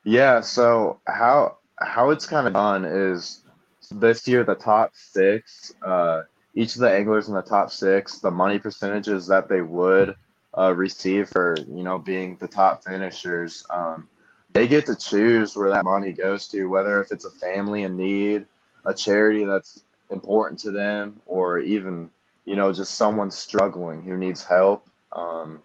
Yeah 0.05 0.41
so 0.41 0.99
how 1.07 1.57
how 1.81 2.11
it's 2.11 2.27
kind 2.27 2.47
of 2.47 2.53
done 2.53 2.85
is 2.85 3.43
this 3.91 4.27
year 4.27 4.45
the 4.45 4.55
top 4.55 4.91
six 4.95 5.73
uh, 5.85 6.23
each 6.55 6.75
of 6.75 6.81
the 6.81 6.91
anglers 6.91 7.29
in 7.29 7.35
the 7.35 7.43
top 7.43 7.71
six 7.71 8.19
the 8.19 8.31
money 8.31 8.59
percentages 8.59 9.27
that 9.27 9.49
they 9.49 9.61
would 9.61 10.15
uh, 10.57 10.73
receive 10.75 11.29
for 11.29 11.57
you 11.69 11.83
know 11.83 11.99
being 11.99 12.37
the 12.41 12.49
top 12.49 12.85
finishers 12.85 13.65
um, 13.71 14.09
they 14.53 14.67
get 14.67 14.87
to 14.87 14.97
choose 14.97 15.57
where 15.57 15.71
that 15.71 15.85
money 15.85 16.13
goes 16.13 16.49
to 16.49 16.67
whether 16.67 17.01
if 17.01 17.13
it's 17.13 17.25
a 17.25 17.31
family 17.31 17.85
in 17.85 17.97
need 17.97 18.47
a 18.85 18.95
charity 18.95 19.45
that's 19.45 19.85
important 20.11 20.59
to 20.59 20.71
them 20.71 21.21
or 21.27 21.59
even 21.59 22.11
you 22.45 22.57
know 22.57 22.73
just 22.73 22.95
someone 22.97 23.31
struggling 23.31 24.03
who 24.03 24.17
needs 24.17 24.45
help 24.45 24.87
um, 25.13 25.63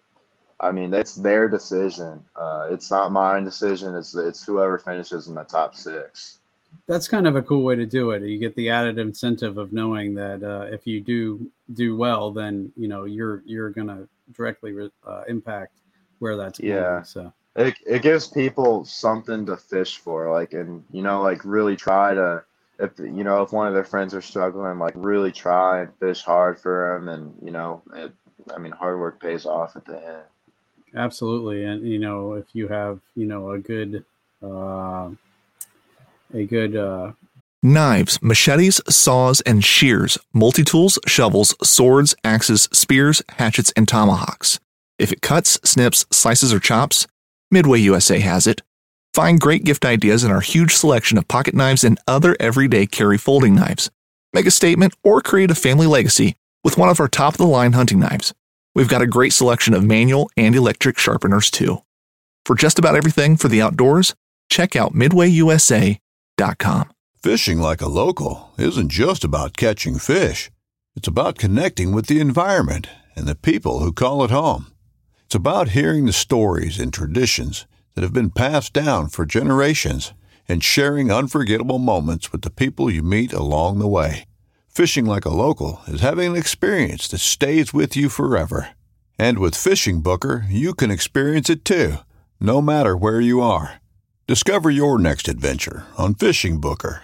i 0.60 0.70
mean 0.72 0.92
it's 0.92 1.14
their 1.14 1.48
decision 1.48 2.22
uh, 2.36 2.66
it's 2.70 2.90
not 2.90 3.12
my 3.12 3.40
decision 3.40 3.94
it's 3.94 4.14
it's 4.14 4.44
whoever 4.44 4.78
finishes 4.78 5.28
in 5.28 5.34
the 5.34 5.44
top 5.44 5.74
six 5.74 6.38
That's 6.86 7.08
kind 7.08 7.26
of 7.26 7.34
a 7.34 7.42
cool 7.42 7.62
way 7.62 7.76
to 7.76 7.86
do 7.86 8.10
it. 8.10 8.22
You 8.22 8.38
get 8.38 8.54
the 8.54 8.68
added 8.68 8.98
incentive 8.98 9.56
of 9.56 9.72
knowing 9.72 10.14
that 10.16 10.42
uh, 10.42 10.66
if 10.70 10.86
you 10.86 11.00
do 11.00 11.50
do 11.72 11.96
well, 11.96 12.30
then 12.30 12.70
you 12.76 12.88
know 12.88 13.04
you're 13.04 13.42
you're 13.46 13.70
gonna 13.70 14.06
directly 14.34 14.90
uh, 15.06 15.22
impact 15.28 15.80
where 16.18 16.36
that's 16.36 16.58
going. 16.58 16.74
Yeah. 16.74 17.02
So 17.02 17.32
it, 17.58 17.74
it 17.86 18.02
gives 18.02 18.28
people 18.28 18.84
something 18.84 19.44
to 19.46 19.56
fish 19.56 19.98
for 19.98 20.30
like 20.32 20.52
and 20.52 20.84
you 20.92 21.02
know 21.02 21.22
like 21.22 21.44
really 21.44 21.76
try 21.76 22.14
to 22.14 22.42
if 22.78 22.98
you 22.98 23.24
know 23.24 23.42
if 23.42 23.52
one 23.52 23.66
of 23.66 23.74
their 23.74 23.84
friends 23.84 24.14
are 24.14 24.22
struggling 24.22 24.78
like 24.78 24.94
really 24.96 25.32
try 25.32 25.80
and 25.80 25.94
fish 25.98 26.22
hard 26.22 26.58
for 26.60 26.94
them 26.94 27.08
and 27.08 27.34
you 27.42 27.50
know 27.50 27.82
it, 27.94 28.12
i 28.54 28.58
mean 28.58 28.72
hard 28.72 28.98
work 29.00 29.20
pays 29.20 29.44
off 29.44 29.74
at 29.74 29.84
the 29.84 29.96
end 29.96 30.22
absolutely, 30.94 31.64
and 31.64 31.86
you 31.86 31.98
know 31.98 32.34
if 32.34 32.46
you 32.52 32.68
have 32.68 33.00
you 33.14 33.26
know 33.26 33.52
a 33.52 33.58
good 33.58 34.04
uh, 34.42 35.10
a 36.34 36.44
good 36.44 36.76
uh, 36.76 37.12
Knives, 37.60 38.22
machetes, 38.22 38.80
saws, 38.88 39.40
and 39.40 39.64
shears, 39.64 40.16
multi 40.32 40.62
tools, 40.62 40.96
shovels, 41.08 41.56
swords, 41.60 42.14
axes, 42.22 42.68
spears, 42.72 43.20
hatchets, 43.30 43.72
and 43.76 43.88
tomahawks. 43.88 44.60
If 44.96 45.10
it 45.10 45.22
cuts, 45.22 45.58
snips, 45.64 46.06
slices, 46.12 46.52
or 46.52 46.60
chops, 46.60 47.08
Midway 47.50 47.80
USA 47.80 48.20
has 48.20 48.46
it. 48.46 48.62
Find 49.14 49.40
great 49.40 49.64
gift 49.64 49.84
ideas 49.84 50.22
in 50.22 50.30
our 50.30 50.40
huge 50.40 50.74
selection 50.74 51.18
of 51.18 51.26
pocket 51.26 51.54
knives 51.54 51.82
and 51.82 51.98
other 52.06 52.36
everyday 52.38 52.86
carry 52.86 53.18
folding 53.18 53.54
knives. 53.54 53.90
Make 54.34 54.46
a 54.46 54.50
statement 54.50 54.94
or 55.02 55.20
create 55.20 55.50
a 55.50 55.56
family 55.56 55.86
legacy 55.86 56.36
with 56.62 56.76
one 56.76 56.90
of 56.90 57.00
our 57.00 57.08
top 57.08 57.34
of 57.34 57.38
the 57.38 57.46
line 57.46 57.72
hunting 57.72 57.98
knives. 57.98 58.34
We've 58.78 58.88
got 58.88 59.02
a 59.02 59.08
great 59.08 59.32
selection 59.32 59.74
of 59.74 59.82
manual 59.82 60.30
and 60.36 60.54
electric 60.54 60.98
sharpeners 60.98 61.50
too. 61.50 61.78
For 62.46 62.54
just 62.54 62.78
about 62.78 62.94
everything 62.94 63.36
for 63.36 63.48
the 63.48 63.60
outdoors, 63.60 64.14
check 64.48 64.76
out 64.76 64.94
midwayusa.com. 64.94 66.92
Fishing 67.20 67.58
like 67.58 67.80
a 67.80 67.88
local 67.88 68.52
isn't 68.56 68.92
just 68.92 69.24
about 69.24 69.56
catching 69.56 69.98
fish. 69.98 70.52
It's 70.94 71.08
about 71.08 71.38
connecting 71.38 71.90
with 71.90 72.06
the 72.06 72.20
environment 72.20 72.86
and 73.16 73.26
the 73.26 73.34
people 73.34 73.80
who 73.80 73.92
call 73.92 74.22
it 74.22 74.30
home. 74.30 74.68
It's 75.24 75.34
about 75.34 75.70
hearing 75.70 76.04
the 76.06 76.12
stories 76.12 76.78
and 76.78 76.92
traditions 76.92 77.66
that 77.96 78.02
have 78.02 78.12
been 78.12 78.30
passed 78.30 78.74
down 78.74 79.08
for 79.08 79.26
generations 79.26 80.14
and 80.46 80.62
sharing 80.62 81.10
unforgettable 81.10 81.80
moments 81.80 82.30
with 82.30 82.42
the 82.42 82.50
people 82.50 82.88
you 82.88 83.02
meet 83.02 83.32
along 83.32 83.80
the 83.80 83.88
way. 83.88 84.26
Fishing 84.78 85.06
like 85.06 85.24
a 85.24 85.30
local 85.30 85.80
is 85.88 86.02
having 86.02 86.30
an 86.30 86.36
experience 86.36 87.08
that 87.08 87.18
stays 87.18 87.74
with 87.74 87.96
you 87.96 88.08
forever. 88.08 88.68
And 89.18 89.40
with 89.40 89.54
FishingBooker, 89.54 90.44
you 90.48 90.72
can 90.72 90.88
experience 90.88 91.50
it 91.50 91.64
too, 91.64 91.96
no 92.38 92.62
matter 92.62 92.96
where 92.96 93.20
you 93.20 93.40
are. 93.40 93.80
Discover 94.28 94.70
your 94.70 95.00
next 95.00 95.26
adventure 95.26 95.84
on 95.96 96.14
FishingBooker. 96.14 97.00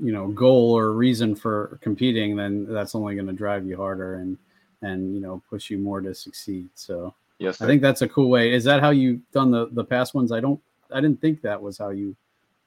you 0.00 0.12
know 0.12 0.28
goal 0.28 0.78
or 0.78 0.92
reason 0.92 1.34
for 1.34 1.80
competing, 1.82 2.36
then 2.36 2.66
that's 2.72 2.94
only 2.94 3.16
going 3.16 3.26
to 3.26 3.32
drive 3.32 3.66
you 3.66 3.76
harder 3.76 4.14
and 4.14 4.38
and 4.80 5.12
you 5.12 5.20
know 5.20 5.42
push 5.50 5.70
you 5.70 5.78
more 5.78 6.00
to 6.00 6.14
succeed. 6.14 6.68
So 6.76 7.12
yes 7.40 7.60
I 7.60 7.66
think 7.66 7.82
that's 7.82 8.02
a 8.02 8.08
cool 8.08 8.30
way. 8.30 8.54
Is 8.54 8.62
that 8.62 8.80
how 8.80 8.90
you 8.90 9.20
done 9.32 9.50
the 9.50 9.66
the 9.72 9.82
past 9.84 10.14
ones? 10.14 10.30
I 10.30 10.38
don't. 10.38 10.60
I 10.94 11.00
didn't 11.00 11.20
think 11.20 11.42
that 11.42 11.60
was 11.60 11.78
how 11.78 11.88
you. 11.88 12.14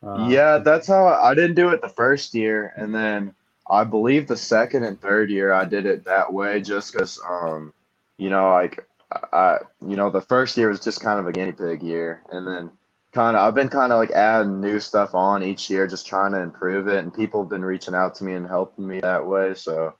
Uh, 0.03 0.27
yeah 0.29 0.57
that's 0.57 0.87
how 0.87 1.05
I, 1.05 1.29
I 1.29 1.33
didn't 1.35 1.55
do 1.55 1.69
it 1.69 1.81
the 1.81 1.87
first 1.87 2.33
year 2.33 2.73
and 2.75 2.93
then 2.93 3.33
i 3.69 3.83
believe 3.83 4.27
the 4.27 4.37
second 4.37 4.83
and 4.83 4.99
third 5.01 5.29
year 5.29 5.51
i 5.53 5.65
did 5.65 5.85
it 5.85 6.05
that 6.05 6.31
way 6.31 6.61
just 6.61 6.91
because 6.91 7.19
um 7.29 7.73
you 8.17 8.29
know 8.29 8.49
like 8.51 8.85
i 9.33 9.57
you 9.87 9.95
know 9.95 10.09
the 10.09 10.21
first 10.21 10.57
year 10.57 10.69
was 10.69 10.79
just 10.79 11.01
kind 11.01 11.19
of 11.19 11.27
a 11.27 11.31
guinea 11.31 11.51
pig 11.51 11.81
year. 11.81 12.21
And 12.31 12.47
then 12.47 12.71
kind 13.11 13.35
of 13.35 13.41
i've 13.41 13.55
been 13.55 13.69
kind 13.69 13.91
of 13.91 13.97
like 13.97 14.11
adding 14.11 14.61
new 14.61 14.79
stuff 14.79 15.15
on 15.15 15.41
each 15.41 15.69
year 15.69 15.87
just 15.87 16.05
trying 16.05 16.31
to 16.33 16.41
improve 16.41 16.87
it. 16.87 16.97
And 17.03 17.13
people 17.13 17.41
have 17.41 17.49
been 17.49 17.65
reaching 17.65 17.95
out 17.95 18.15
to 18.15 18.23
me 18.23 18.33
and 18.33 18.47
helping 18.47 18.87
me 18.87 18.99
that 19.01 19.25
way. 19.25 19.53
So 19.55 19.95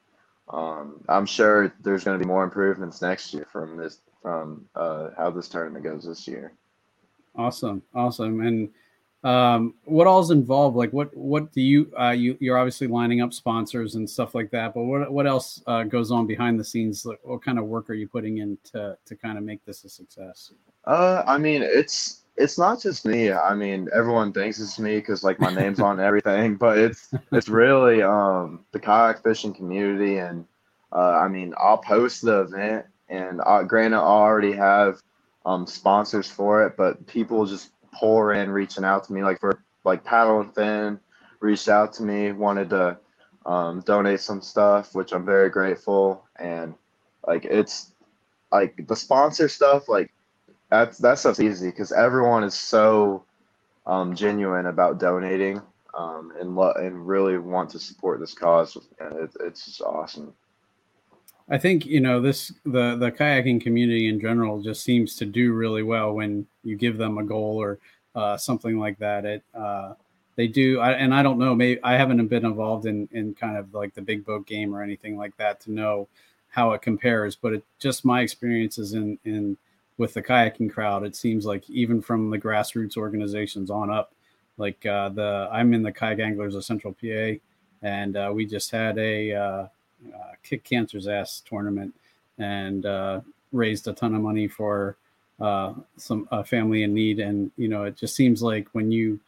um 0.49 1.03
i'm 1.09 1.25
sure 1.25 1.73
there's 1.81 2.03
going 2.03 2.17
to 2.17 2.23
be 2.23 2.27
more 2.27 2.43
improvements 2.43 3.01
next 3.01 3.33
year 3.33 3.47
from 3.51 3.77
this 3.77 4.01
from 4.21 4.65
uh 4.75 5.09
how 5.17 5.29
this 5.31 5.47
tournament 5.49 5.83
goes 5.83 6.05
this 6.05 6.27
year. 6.27 6.53
Awesome, 7.35 7.81
awesome. 7.95 8.41
And 8.41 8.69
um, 9.23 9.73
what 9.83 10.07
all's 10.07 10.31
involved? 10.31 10.77
Like, 10.77 10.91
what 10.93 11.15
what 11.15 11.51
do 11.51 11.61
you 11.61 11.91
uh, 11.99 12.11
you 12.11 12.37
you're 12.39 12.57
obviously 12.57 12.87
lining 12.87 13.21
up 13.21 13.33
sponsors 13.33 13.95
and 13.95 14.09
stuff 14.09 14.33
like 14.33 14.49
that. 14.51 14.73
But 14.73 14.83
what 14.83 15.11
what 15.11 15.27
else 15.27 15.61
uh, 15.67 15.83
goes 15.83 16.11
on 16.11 16.25
behind 16.25 16.59
the 16.59 16.63
scenes? 16.63 17.05
Like, 17.05 17.19
what 17.23 17.43
kind 17.43 17.59
of 17.59 17.65
work 17.65 17.89
are 17.89 17.93
you 17.93 18.07
putting 18.07 18.37
in 18.37 18.57
to 18.71 18.97
to 19.05 19.15
kind 19.15 19.37
of 19.37 19.43
make 19.43 19.63
this 19.65 19.83
a 19.83 19.89
success? 19.89 20.53
Uh, 20.85 21.23
I 21.27 21.37
mean, 21.37 21.61
it's 21.63 22.23
it's 22.37 22.57
not 22.57 22.81
just 22.81 23.05
me. 23.05 23.31
I 23.33 23.53
mean, 23.53 23.89
everyone 23.93 24.31
thinks 24.31 24.59
it's 24.59 24.79
me 24.79 24.95
because 24.97 25.23
like 25.23 25.39
my 25.39 25.53
name's 25.53 25.81
on 25.81 25.99
everything, 25.99 26.55
but 26.55 26.77
it's 26.77 27.13
it's 27.33 27.49
really 27.49 28.01
um 28.01 28.63
the 28.71 28.79
kayak 28.79 29.21
fishing 29.21 29.53
community 29.53 30.17
and 30.17 30.45
uh, 30.91 31.19
I 31.21 31.27
mean, 31.27 31.53
I'll 31.57 31.77
post 31.77 32.23
the 32.23 32.41
event, 32.41 32.85
and 33.09 33.41
uh, 33.45 33.63
granted, 33.63 33.97
I 33.97 34.01
already 34.01 34.53
have 34.53 35.01
um, 35.45 35.67
sponsors 35.67 36.27
for 36.27 36.65
it, 36.65 36.75
but 36.77 37.05
people 37.05 37.45
just 37.45 37.69
pour 37.93 38.33
in, 38.33 38.49
reaching 38.51 38.85
out 38.85 39.05
to 39.05 39.13
me, 39.13 39.23
like 39.23 39.39
for 39.39 39.63
like 39.85 40.03
Paddle 40.03 40.41
and 40.41 40.53
Fin, 40.55 40.99
reached 41.39 41.69
out 41.69 41.93
to 41.93 42.03
me, 42.03 42.31
wanted 42.31 42.69
to 42.71 42.97
um, 43.45 43.81
donate 43.81 44.21
some 44.21 44.41
stuff, 44.41 44.95
which 44.95 45.13
I'm 45.13 45.25
very 45.25 45.49
grateful, 45.49 46.25
and 46.39 46.75
like 47.27 47.45
it's 47.45 47.93
like 48.51 48.87
the 48.87 48.95
sponsor 48.95 49.49
stuff, 49.49 49.89
like 49.89 50.11
that's 50.69 50.97
that 50.99 51.19
stuff's 51.19 51.39
easy 51.39 51.69
because 51.69 51.91
everyone 51.91 52.43
is 52.43 52.55
so 52.55 53.25
um, 53.85 54.15
genuine 54.15 54.67
about 54.67 54.99
donating 54.99 55.61
um, 55.95 56.33
and 56.39 56.55
lo- 56.55 56.73
and 56.77 57.07
really 57.07 57.37
want 57.37 57.71
to 57.71 57.79
support 57.79 58.19
this 58.19 58.33
cause. 58.33 58.77
And 58.99 59.13
it, 59.19 59.31
it's 59.41 59.65
just 59.65 59.81
awesome. 59.81 60.33
I 61.49 61.57
think 61.57 61.85
you 61.85 61.99
know 61.99 62.21
this 62.21 62.53
the 62.63 62.95
the 62.95 63.11
kayaking 63.11 63.61
community 63.61 64.07
in 64.07 64.21
general 64.21 64.61
just 64.61 64.83
seems 64.83 65.15
to 65.15 65.25
do 65.25 65.53
really 65.53 65.83
well 65.83 66.13
when 66.13 66.45
you 66.63 66.75
give 66.75 66.97
them 66.97 67.17
a 67.17 67.23
goal 67.23 67.57
or 67.57 67.79
uh, 68.15 68.37
something 68.37 68.77
like 68.77 68.99
that. 68.99 69.25
It 69.25 69.43
uh, 69.55 69.93
they 70.35 70.47
do, 70.47 70.79
I, 70.79 70.93
and 70.93 71.13
I 71.13 71.23
don't 71.23 71.39
know. 71.39 71.55
Maybe 71.55 71.81
I 71.83 71.97
haven't 71.97 72.25
been 72.27 72.45
involved 72.45 72.85
in 72.85 73.09
in 73.11 73.33
kind 73.33 73.57
of 73.57 73.73
like 73.73 73.95
the 73.95 74.01
big 74.01 74.25
boat 74.25 74.45
game 74.45 74.75
or 74.75 74.83
anything 74.83 75.17
like 75.17 75.35
that 75.37 75.59
to 75.61 75.71
know 75.71 76.07
how 76.49 76.71
it 76.73 76.81
compares. 76.81 77.35
But 77.35 77.53
it 77.53 77.63
just 77.79 78.05
my 78.05 78.21
experiences 78.21 78.93
in 78.93 79.17
in 79.25 79.57
with 79.97 80.13
the 80.13 80.21
kayaking 80.21 80.71
crowd. 80.71 81.03
It 81.03 81.15
seems 81.15 81.45
like 81.45 81.67
even 81.69 82.01
from 82.01 82.29
the 82.29 82.37
grassroots 82.37 82.95
organizations 82.95 83.71
on 83.71 83.89
up, 83.89 84.13
like 84.57 84.85
uh, 84.85 85.09
the 85.09 85.49
I'm 85.51 85.73
in 85.73 85.81
the 85.81 85.91
kayak 85.91 86.19
anglers 86.19 86.53
of 86.53 86.63
Central 86.63 86.93
PA, 86.93 87.39
and 87.81 88.15
uh, 88.15 88.31
we 88.33 88.45
just 88.45 88.69
had 88.69 88.99
a 88.99 89.69
uh, 90.13 90.33
kick 90.43 90.63
cancer's 90.63 91.07
ass 91.07 91.41
tournament 91.47 91.93
and 92.37 92.85
uh, 92.85 93.21
raised 93.51 93.87
a 93.87 93.93
ton 93.93 94.15
of 94.15 94.21
money 94.21 94.47
for 94.47 94.97
uh, 95.39 95.73
some 95.97 96.27
a 96.31 96.43
family 96.43 96.83
in 96.83 96.93
need. 96.93 97.19
And 97.19 97.51
you 97.57 97.67
know, 97.67 97.83
it 97.83 97.95
just 97.95 98.15
seems 98.15 98.41
like 98.41 98.67
when 98.73 98.91
you 98.91 99.19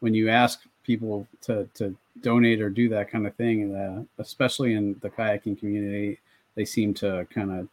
when 0.00 0.14
you 0.14 0.28
ask 0.28 0.62
people 0.84 1.26
to 1.42 1.68
to 1.74 1.94
donate 2.22 2.60
or 2.60 2.70
do 2.70 2.88
that 2.88 3.10
kind 3.10 3.26
of 3.26 3.34
thing, 3.36 3.74
uh, 3.74 4.02
especially 4.18 4.74
in 4.74 4.96
the 5.00 5.10
kayaking 5.10 5.58
community, 5.58 6.18
they 6.54 6.64
seem 6.64 6.94
to 6.94 7.26
kind 7.32 7.50
of 7.50 7.68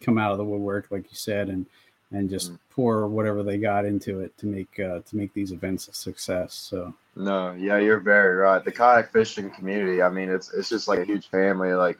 come 0.00 0.18
out 0.18 0.32
of 0.32 0.38
the 0.38 0.44
woodwork, 0.44 0.90
like 0.90 1.04
you 1.10 1.16
said, 1.16 1.48
and 1.48 1.66
and 2.12 2.30
just 2.30 2.52
mm. 2.52 2.58
pour 2.70 3.08
whatever 3.08 3.42
they 3.42 3.58
got 3.58 3.84
into 3.84 4.20
it 4.20 4.36
to 4.38 4.46
make 4.46 4.78
uh, 4.78 5.00
to 5.00 5.16
make 5.16 5.32
these 5.34 5.52
events 5.52 5.88
a 5.88 5.92
success. 5.92 6.54
So 6.54 6.94
no, 7.16 7.52
yeah, 7.52 7.78
you're 7.78 8.00
very 8.00 8.36
right. 8.36 8.64
The 8.64 8.72
kayak 8.72 9.12
fishing 9.12 9.50
community, 9.50 10.02
I 10.02 10.08
mean, 10.08 10.28
it's 10.28 10.52
it's 10.52 10.68
just 10.68 10.88
like 10.88 11.00
a 11.00 11.04
huge 11.04 11.28
family. 11.28 11.72
Like 11.74 11.98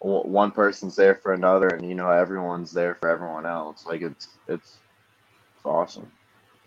one 0.00 0.50
person's 0.50 0.96
there 0.96 1.14
for 1.14 1.32
another, 1.32 1.68
and 1.68 1.88
you 1.88 1.94
know 1.94 2.10
everyone's 2.10 2.72
there 2.72 2.94
for 2.94 3.08
everyone 3.08 3.46
else. 3.46 3.86
Like 3.86 4.02
it's 4.02 4.28
it's, 4.48 4.78
it's 5.56 5.64
awesome. 5.64 6.10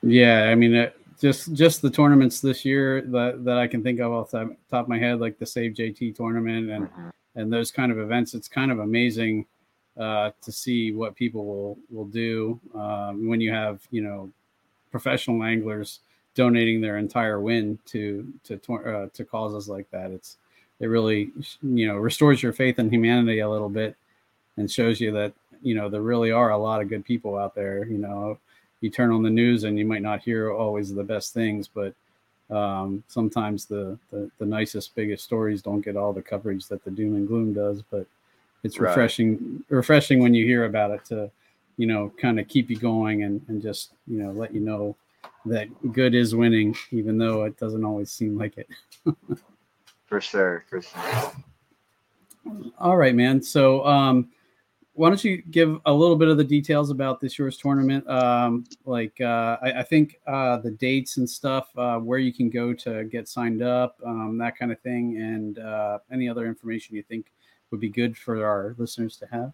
Yeah, 0.01 0.45
I 0.45 0.55
mean, 0.55 0.73
it, 0.73 0.95
just 1.19 1.53
just 1.53 1.81
the 1.81 1.89
tournaments 1.89 2.41
this 2.41 2.63
year 2.63 3.01
that 3.01 3.43
that 3.45 3.57
I 3.57 3.67
can 3.67 3.83
think 3.83 3.99
of 3.99 4.11
off 4.11 4.31
the 4.31 4.55
top 4.69 4.83
of 4.83 4.89
my 4.89 4.97
head, 4.99 5.19
like 5.19 5.37
the 5.37 5.45
Save 5.45 5.73
JT 5.73 6.15
tournament 6.15 6.69
and 6.69 6.87
mm-hmm. 6.87 7.09
and 7.35 7.51
those 7.51 7.71
kind 7.71 7.91
of 7.91 7.99
events. 7.99 8.33
It's 8.33 8.47
kind 8.47 8.71
of 8.71 8.79
amazing 8.79 9.45
uh, 9.99 10.31
to 10.41 10.51
see 10.51 10.91
what 10.91 11.15
people 11.15 11.45
will 11.45 11.77
will 11.91 12.05
do 12.05 12.59
um, 12.73 13.27
when 13.27 13.41
you 13.41 13.51
have 13.51 13.81
you 13.91 14.01
know 14.01 14.29
professional 14.91 15.43
anglers 15.43 15.99
donating 16.35 16.79
their 16.79 16.97
entire 16.97 17.39
win 17.39 17.77
to 17.85 18.31
to 18.43 18.59
uh, 18.73 19.07
to 19.13 19.25
causes 19.25 19.67
like 19.67 19.89
that. 19.91 20.11
It's 20.11 20.37
it 20.79 20.87
really 20.87 21.31
you 21.61 21.87
know 21.87 21.97
restores 21.97 22.41
your 22.41 22.53
faith 22.53 22.79
in 22.79 22.89
humanity 22.89 23.39
a 23.39 23.49
little 23.49 23.69
bit 23.69 23.95
and 24.57 24.71
shows 24.71 25.01
you 25.01 25.11
that 25.11 25.33
you 25.61 25.75
know 25.75 25.89
there 25.89 26.01
really 26.01 26.31
are 26.31 26.51
a 26.51 26.57
lot 26.57 26.81
of 26.81 26.89
good 26.89 27.03
people 27.03 27.37
out 27.37 27.55
there. 27.55 27.85
You 27.85 27.97
know, 27.97 28.37
you 28.81 28.89
turn 28.89 29.11
on 29.11 29.23
the 29.23 29.29
news 29.29 29.65
and 29.65 29.77
you 29.77 29.85
might 29.85 30.01
not 30.01 30.21
hear 30.21 30.51
always 30.51 30.93
the 30.93 31.03
best 31.03 31.33
things, 31.33 31.67
but 31.67 31.93
um, 32.49 33.03
sometimes 33.07 33.65
the, 33.65 33.97
the, 34.11 34.31
the 34.39 34.45
nicest, 34.45 34.95
biggest 34.95 35.23
stories 35.23 35.61
don't 35.61 35.81
get 35.81 35.95
all 35.95 36.13
the 36.13 36.21
coverage 36.21 36.67
that 36.67 36.83
the 36.83 36.89
doom 36.91 37.15
and 37.15 37.27
gloom 37.27 37.53
does. 37.53 37.83
But 37.83 38.07
it's 38.63 38.79
refreshing, 38.79 39.63
right. 39.69 39.77
refreshing 39.77 40.19
when 40.21 40.33
you 40.33 40.45
hear 40.45 40.65
about 40.65 40.91
it 40.91 41.05
to, 41.05 41.31
you 41.77 41.87
know, 41.87 42.11
kind 42.19 42.39
of 42.39 42.47
keep 42.47 42.69
you 42.69 42.77
going 42.77 43.23
and, 43.23 43.41
and 43.47 43.61
just 43.61 43.93
you 44.07 44.21
know 44.21 44.31
let 44.31 44.53
you 44.53 44.59
know 44.59 44.95
that 45.45 45.67
good 45.93 46.15
is 46.15 46.35
winning, 46.35 46.75
even 46.91 47.17
though 47.17 47.43
it 47.43 47.57
doesn't 47.57 47.83
always 47.83 48.11
seem 48.11 48.37
like 48.37 48.57
it. 48.57 48.67
for 50.05 50.21
sure, 50.21 50.65
for 50.69 50.81
sure. 50.81 51.31
All 52.79 52.97
right, 52.97 53.15
man. 53.15 53.41
So, 53.41 53.85
um, 53.85 54.29
why 54.93 55.07
don't 55.07 55.23
you 55.23 55.41
give 55.43 55.79
a 55.85 55.93
little 55.93 56.17
bit 56.17 56.27
of 56.27 56.35
the 56.35 56.43
details 56.43 56.89
about 56.89 57.21
this 57.21 57.39
year's 57.39 57.57
tournament? 57.57 58.07
Um, 58.09 58.65
like, 58.85 59.19
uh, 59.21 59.57
I, 59.61 59.79
I, 59.79 59.83
think 59.83 60.19
uh, 60.27 60.57
the 60.57 60.71
dates 60.71 61.15
and 61.15 61.29
stuff, 61.29 61.69
uh, 61.77 61.99
where 61.99 62.19
you 62.19 62.33
can 62.33 62.49
go 62.49 62.73
to 62.73 63.05
get 63.05 63.29
signed 63.29 63.61
up, 63.61 63.97
um, 64.05 64.37
that 64.39 64.57
kind 64.57 64.73
of 64.73 64.79
thing, 64.81 65.17
and 65.17 65.59
uh, 65.59 65.99
any 66.11 66.27
other 66.27 66.45
information 66.47 66.97
you 66.97 67.03
think 67.03 67.27
would 67.71 67.79
be 67.79 67.89
good 67.89 68.17
for 68.17 68.45
our 68.45 68.75
listeners 68.77 69.17
to 69.17 69.27
have. 69.27 69.53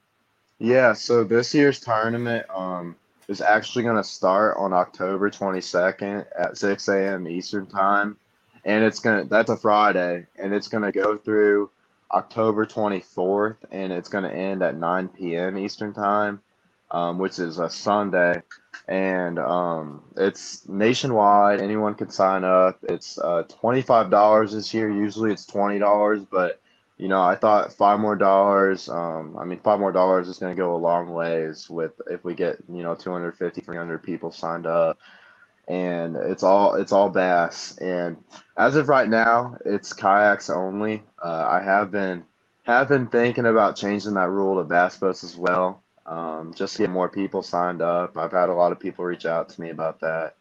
Yeah. 0.59 0.93
So 0.93 1.23
this 1.23 1.53
year's 1.53 1.79
tournament, 1.79 2.45
um, 2.53 2.95
is 3.27 3.41
actually 3.41 3.83
going 3.83 3.95
to 3.95 4.03
start 4.03 4.55
on 4.57 4.73
October 4.73 5.29
22nd 5.29 6.25
at 6.37 6.57
6 6.57 6.87
a.m. 6.89 7.27
Eastern 7.27 7.65
time. 7.65 8.17
And 8.63 8.83
it's 8.83 8.99
going 8.99 9.23
to, 9.23 9.29
that's 9.29 9.49
a 9.49 9.57
Friday, 9.57 10.25
and 10.37 10.53
it's 10.53 10.67
going 10.67 10.83
to 10.83 10.91
go 10.91 11.17
through 11.17 11.69
October 12.11 12.65
24th, 12.65 13.57
and 13.71 13.91
it's 13.93 14.09
going 14.09 14.23
to 14.23 14.33
end 14.33 14.63
at 14.63 14.75
9 14.75 15.07
p.m. 15.09 15.57
Eastern 15.57 15.93
time, 15.93 16.41
um, 16.89 17.19
which 17.19 17.37
is 17.37 17.59
a 17.59 17.69
Sunday. 17.69 18.41
And 18.87 19.37
um, 19.37 20.03
it's 20.17 20.67
nationwide. 20.67 21.61
Anyone 21.61 21.93
can 21.95 22.09
sign 22.09 22.43
up. 22.43 22.79
It's 22.83 23.19
uh, 23.19 23.43
$25 23.61 24.51
this 24.51 24.73
year. 24.73 24.89
Usually 24.89 25.31
it's 25.31 25.45
$20, 25.45 26.27
but 26.31 26.59
you 26.97 27.09
know, 27.09 27.21
I 27.21 27.35
thought 27.35 27.73
five 27.73 27.99
more 27.99 28.15
dollars. 28.15 28.87
Um, 28.87 29.37
I 29.37 29.43
mean, 29.45 29.59
five 29.59 29.79
more 29.79 29.91
dollars 29.91 30.29
is 30.29 30.37
going 30.37 30.55
to 30.55 30.61
go 30.61 30.75
a 30.75 30.77
long 30.77 31.09
ways 31.11 31.69
with 31.69 31.93
if 32.09 32.23
we 32.23 32.35
get 32.35 32.57
you 32.69 32.83
know 32.83 32.95
250, 32.95 33.61
300 33.61 34.03
people 34.03 34.31
signed 34.31 34.65
up, 34.65 34.97
and 35.67 36.15
it's 36.15 36.43
all 36.43 36.75
it's 36.75 36.93
all 36.93 37.09
bass. 37.09 37.77
And 37.79 38.17
as 38.57 38.77
of 38.77 38.87
right 38.87 39.09
now, 39.09 39.57
it's 39.65 39.91
kayaks 39.91 40.49
only. 40.49 41.03
Uh, 41.23 41.45
I 41.49 41.61
have 41.61 41.91
been 41.91 42.23
have 42.63 42.87
been 42.87 43.07
thinking 43.07 43.45
about 43.45 43.75
changing 43.75 44.13
that 44.13 44.29
rule 44.29 44.57
to 44.57 44.63
bass 44.63 44.97
boats 44.97 45.23
as 45.25 45.35
well, 45.35 45.83
um, 46.05 46.53
just 46.55 46.77
to 46.77 46.83
get 46.83 46.89
more 46.91 47.09
people 47.09 47.43
signed 47.43 47.81
up. 47.81 48.17
I've 48.17 48.31
had 48.31 48.47
a 48.49 48.53
lot 48.53 48.71
of 48.71 48.79
people 48.79 49.03
reach 49.03 49.25
out 49.25 49.49
to 49.49 49.61
me 49.61 49.69
about 49.69 49.99
that. 49.99 50.35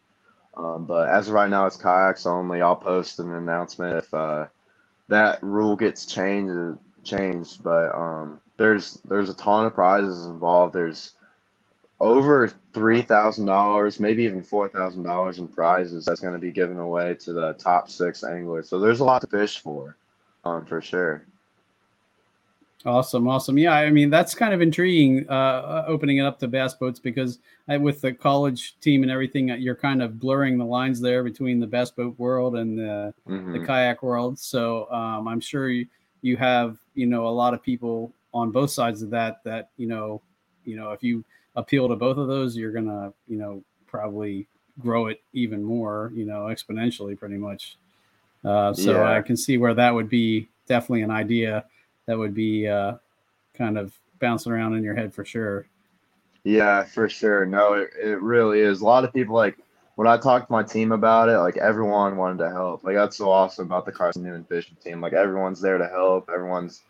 Um, 0.55 0.85
but 0.85 1.09
as 1.09 1.27
of 1.27 1.33
right 1.33 1.49
now, 1.49 1.65
it's 1.65 1.75
kayaks 1.75 2.25
only. 2.25 2.61
I'll 2.61 2.77
post 2.77 3.19
an 3.19 3.33
announcement 3.33 3.97
if. 3.97 4.13
Uh, 4.13 4.45
that 5.09 5.41
rule 5.43 5.75
gets 5.75 6.05
changed 6.05 6.79
changed, 7.03 7.63
but 7.63 7.93
um, 7.95 8.41
there's 8.57 8.99
there's 9.05 9.29
a 9.29 9.35
ton 9.35 9.65
of 9.65 9.73
prizes 9.73 10.25
involved. 10.25 10.73
There's 10.73 11.13
over 11.99 12.51
three 12.73 13.01
thousand 13.01 13.45
dollars, 13.45 13.99
maybe 13.99 14.23
even 14.23 14.43
four 14.43 14.67
thousand 14.67 15.03
dollars 15.03 15.39
in 15.39 15.47
prizes 15.47 16.05
that's 16.05 16.19
going 16.19 16.33
to 16.33 16.39
be 16.39 16.51
given 16.51 16.77
away 16.77 17.15
to 17.21 17.33
the 17.33 17.53
top 17.53 17.89
six 17.89 18.23
anglers. 18.23 18.67
So 18.69 18.79
there's 18.79 18.99
a 18.99 19.05
lot 19.05 19.21
to 19.21 19.27
fish 19.27 19.59
for, 19.59 19.95
um, 20.43 20.65
for 20.65 20.81
sure. 20.81 21.25
Awesome, 22.85 23.27
awesome. 23.27 23.57
Yeah, 23.57 23.73
I 23.73 23.89
mean 23.89 24.11
that's 24.11 24.35
kind 24.35 24.53
of 24.53 24.61
intriguing, 24.61 25.25
uh, 25.27 25.33
uh, 25.33 25.85
opening 25.87 26.17
it 26.17 26.21
up 26.21 26.37
to 26.39 26.47
bass 26.47 26.75
boats 26.75 26.99
because 26.99 27.39
I, 27.67 27.77
with 27.77 28.01
the 28.01 28.13
college 28.13 28.79
team 28.79 29.01
and 29.01 29.11
everything, 29.11 29.49
uh, 29.49 29.55
you're 29.55 29.75
kind 29.75 30.03
of 30.03 30.19
blurring 30.19 30.59
the 30.59 30.65
lines 30.65 31.01
there 31.01 31.23
between 31.23 31.59
the 31.59 31.65
bass 31.65 31.89
boat 31.89 32.13
world 32.19 32.57
and 32.57 32.77
the, 32.77 33.13
mm-hmm. 33.27 33.53
the 33.53 33.65
kayak 33.65 34.03
world. 34.03 34.37
So 34.37 34.89
um, 34.91 35.27
I'm 35.27 35.39
sure 35.39 35.69
you, 35.69 35.87
you 36.21 36.37
have 36.37 36.77
you 36.93 37.07
know 37.07 37.27
a 37.27 37.29
lot 37.29 37.55
of 37.55 37.63
people 37.63 38.13
on 38.35 38.51
both 38.51 38.69
sides 38.69 39.01
of 39.01 39.09
that 39.09 39.43
that 39.45 39.69
you 39.77 39.87
know 39.87 40.21
you 40.63 40.75
know 40.75 40.91
if 40.91 41.01
you 41.01 41.23
appeal 41.55 41.87
to 41.87 41.95
both 41.95 42.17
of 42.17 42.27
those, 42.27 42.55
you're 42.55 42.71
gonna 42.71 43.11
you 43.27 43.37
know 43.37 43.63
probably 43.87 44.47
grow 44.79 45.07
it 45.07 45.21
even 45.33 45.63
more, 45.63 46.11
you 46.13 46.25
know, 46.25 46.41
exponentially, 46.41 47.17
pretty 47.17 47.37
much. 47.37 47.77
Uh, 48.43 48.73
so 48.73 48.91
yeah. 48.91 49.13
I 49.13 49.21
can 49.21 49.37
see 49.37 49.57
where 49.57 49.73
that 49.73 49.93
would 49.93 50.09
be 50.09 50.47
definitely 50.67 51.01
an 51.01 51.11
idea 51.11 51.65
that 52.05 52.17
would 52.17 52.33
be 52.33 52.67
uh, 52.67 52.93
kind 53.53 53.77
of 53.77 53.93
bouncing 54.19 54.51
around 54.51 54.75
in 54.75 54.83
your 54.83 54.95
head 54.95 55.13
for 55.13 55.25
sure. 55.25 55.67
Yeah, 56.43 56.83
for 56.83 57.09
sure. 57.09 57.45
No, 57.45 57.73
it, 57.73 57.89
it 58.01 58.21
really 58.21 58.59
is. 58.59 58.81
A 58.81 58.85
lot 58.85 59.03
of 59.03 59.13
people 59.13 59.35
like 59.35 59.57
when 59.95 60.07
I 60.07 60.17
talked 60.17 60.47
to 60.47 60.51
my 60.51 60.63
team 60.63 60.91
about 60.91 61.29
it, 61.29 61.37
like 61.39 61.57
everyone 61.57 62.17
wanted 62.17 62.37
to 62.39 62.49
help. 62.51 62.83
Like 62.83 62.95
that's 62.95 63.17
so 63.17 63.31
awesome 63.31 63.65
about 63.65 63.85
the 63.85 63.91
Carson 63.91 64.23
Newman 64.23 64.43
fishing 64.43 64.77
team. 64.83 65.01
Like 65.01 65.13
everyone's 65.13 65.61
there 65.61 65.77
to 65.77 65.87
help. 65.87 66.29
Everyone's, 66.31 66.81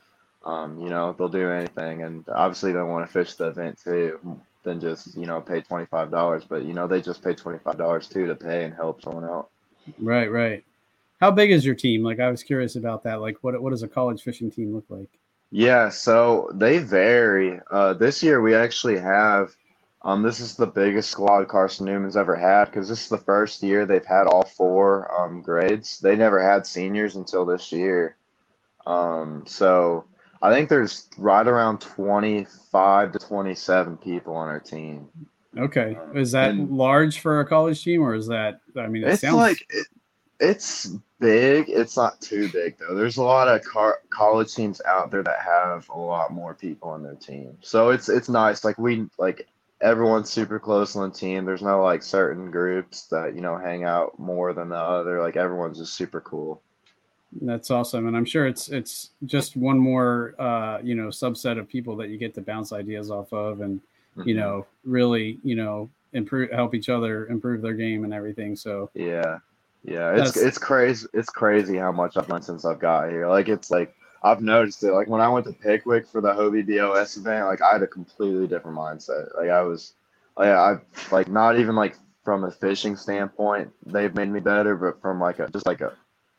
um, 0.43 0.80
you 0.80 0.89
know, 0.89 1.15
they'll 1.17 1.30
do 1.30 1.49
anything, 1.49 2.04
and 2.04 2.28
obviously 2.30 2.73
they 2.73 2.82
want 2.82 3.08
to 3.08 3.13
fish 3.13 3.36
the 3.36 3.47
event 3.47 3.80
too, 3.82 4.39
than 4.63 4.82
just 4.82 5.15
you 5.15 5.25
know 5.25 5.39
pay 5.39 5.62
twenty 5.62 5.86
five 5.86 6.12
dollars. 6.12 6.43
But 6.47 6.65
you 6.65 6.73
know 6.73 6.88
they 6.88 7.01
just 7.01 7.23
pay 7.23 7.34
twenty 7.34 7.60
five 7.60 7.78
dollars 7.78 8.08
too 8.08 8.28
to 8.28 8.36
pay 8.36 8.65
and 8.65 8.73
help 8.73 9.01
someone 9.01 9.23
out. 9.23 9.49
Right, 9.99 10.32
right. 10.32 10.63
How 11.25 11.31
big 11.31 11.49
is 11.49 11.65
your 11.65 11.73
team? 11.73 12.03
Like 12.03 12.19
I 12.19 12.29
was 12.29 12.43
curious 12.43 12.75
about 12.75 13.01
that. 13.05 13.19
Like 13.19 13.38
what 13.41 13.59
what 13.59 13.71
does 13.71 13.81
a 13.81 13.88
college 13.88 14.21
fishing 14.21 14.51
team 14.51 14.75
look 14.75 14.85
like? 14.89 15.09
Yeah, 15.49 15.89
so 15.89 16.51
they 16.53 16.77
vary. 16.77 17.59
Uh, 17.71 17.95
this 17.95 18.21
year 18.21 18.41
we 18.43 18.53
actually 18.53 18.99
have, 18.99 19.55
um, 20.03 20.21
this 20.21 20.39
is 20.39 20.55
the 20.55 20.67
biggest 20.67 21.09
squad 21.09 21.47
Carson 21.47 21.88
Newman's 21.88 22.15
ever 22.15 22.35
had 22.35 22.65
because 22.65 22.88
this 22.88 23.01
is 23.01 23.09
the 23.09 23.17
first 23.17 23.63
year 23.63 23.88
they've 23.88 24.05
had 24.05 24.27
all 24.27 24.45
four 24.45 25.11
um, 25.19 25.41
grades. 25.41 25.99
They 25.99 26.15
never 26.15 26.39
had 26.39 26.67
seniors 26.67 27.15
until 27.15 27.43
this 27.43 27.71
year. 27.71 28.17
Um, 28.85 29.45
so 29.47 30.05
I 30.43 30.53
think 30.53 30.69
there's 30.69 31.09
right 31.17 31.47
around 31.47 31.81
25 31.81 33.13
to 33.13 33.17
27 33.17 33.97
people 33.97 34.35
on 34.35 34.47
our 34.47 34.59
team. 34.59 35.07
Okay, 35.57 35.97
is 36.13 36.33
that 36.33 36.51
And- 36.51 36.69
large 36.69 37.19
for 37.19 37.39
a 37.39 37.47
college 37.47 37.83
team, 37.83 38.03
or 38.03 38.13
is 38.13 38.27
that? 38.27 38.59
I 38.77 38.85
mean, 38.88 39.03
it 39.03 39.09
It's 39.13 39.21
sounds 39.21 39.38
like 39.38 39.65
it, 39.71 39.88
it's 40.39 40.87
big. 41.19 41.69
It's 41.69 41.95
not 41.97 42.19
too 42.21 42.49
big 42.49 42.77
though. 42.77 42.95
There's 42.95 43.17
a 43.17 43.23
lot 43.23 43.47
of 43.47 43.63
car- 43.63 44.01
college 44.09 44.53
teams 44.53 44.81
out 44.85 45.11
there 45.11 45.23
that 45.23 45.39
have 45.41 45.87
a 45.89 45.97
lot 45.99 46.31
more 46.33 46.53
people 46.53 46.89
on 46.89 47.03
their 47.03 47.15
team. 47.15 47.57
So 47.61 47.89
it's 47.89 48.09
it's 48.09 48.29
nice. 48.29 48.63
Like 48.63 48.77
we 48.77 49.07
like 49.17 49.47
everyone's 49.81 50.29
super 50.29 50.59
close 50.59 50.95
on 50.95 51.09
the 51.09 51.15
team. 51.15 51.45
There's 51.45 51.61
no 51.61 51.81
like 51.83 52.03
certain 52.03 52.51
groups 52.51 53.07
that 53.07 53.35
you 53.35 53.41
know 53.41 53.57
hang 53.57 53.83
out 53.83 54.17
more 54.19 54.53
than 54.53 54.69
the 54.69 54.77
other. 54.77 55.21
Like 55.21 55.37
everyone's 55.37 55.77
just 55.77 55.93
super 55.95 56.21
cool. 56.21 56.61
That's 57.41 57.69
awesome, 57.69 58.07
and 58.07 58.15
I'm 58.15 58.25
sure 58.25 58.47
it's 58.47 58.69
it's 58.69 59.11
just 59.25 59.57
one 59.57 59.77
more 59.77 60.35
uh, 60.39 60.79
you 60.81 60.95
know 60.95 61.07
subset 61.07 61.59
of 61.59 61.67
people 61.67 61.95
that 61.97 62.09
you 62.09 62.17
get 62.17 62.33
to 62.35 62.41
bounce 62.41 62.71
ideas 62.71 63.11
off 63.11 63.33
of, 63.33 63.61
and 63.61 63.81
you 64.23 64.35
Mhm. 64.35 64.37
know 64.37 64.67
really 64.85 65.39
you 65.43 65.55
know 65.55 65.89
improve 66.13 66.49
help 66.51 66.73
each 66.73 66.87
other 66.87 67.27
improve 67.27 67.61
their 67.61 67.73
game 67.73 68.05
and 68.05 68.13
everything. 68.13 68.55
So 68.55 68.89
Yeah, 68.93 69.39
yeah. 69.85 70.11
It's 70.11 70.31
That's- 70.31 70.37
it's 70.37 70.57
crazy. 70.57 71.07
It's 71.13 71.29
crazy 71.29 71.77
how 71.77 71.91
much 71.91 72.17
I've 72.17 72.29
learned 72.29 72.45
since 72.45 72.65
I've 72.65 72.79
got 72.79 73.09
here. 73.09 73.27
Like 73.27 73.49
it's 73.49 73.69
like 73.71 73.95
I've 74.23 74.41
noticed 74.41 74.83
it. 74.83 74.91
Like 74.93 75.07
when 75.07 75.21
I 75.21 75.29
went 75.29 75.45
to 75.45 75.53
Pickwick 75.53 76.07
for 76.07 76.21
the 76.21 76.33
Hobie 76.33 76.65
BOS 76.65 77.17
event, 77.17 77.45
like 77.45 77.61
I 77.61 77.73
had 77.73 77.83
a 77.83 77.87
completely 77.87 78.47
different 78.47 78.77
mindset. 78.77 79.35
Like 79.37 79.49
I 79.49 79.61
was, 79.61 79.93
like 80.37 80.49
I 80.49 80.77
like 81.11 81.27
not 81.27 81.59
even 81.59 81.75
like 81.75 81.97
from 82.23 82.43
a 82.43 82.51
fishing 82.51 82.95
standpoint, 82.95 83.71
they've 83.85 84.15
made 84.15 84.29
me 84.29 84.39
better, 84.39 84.75
but 84.75 84.99
from 85.01 85.19
like 85.19 85.39
a 85.39 85.47
just 85.49 85.67
like 85.67 85.81
a 85.81 85.93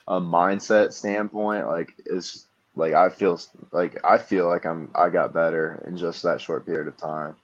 a 0.09 0.21
mindset 0.21 0.93
standpoint, 0.93 1.67
like 1.67 1.93
it's 2.07 2.47
like 2.75 2.93
I 2.95 3.09
feel 3.09 3.41
like 3.73 3.99
I 4.05 4.19
feel 4.19 4.49
like 4.49 4.67
I'm 4.67 4.91
I 4.95 5.09
got 5.09 5.33
better 5.33 5.83
in 5.87 5.97
just 5.97 6.23
that 6.25 6.41
short 6.41 6.67
period 6.67 6.89
of 6.89 6.97
time. 6.97 7.37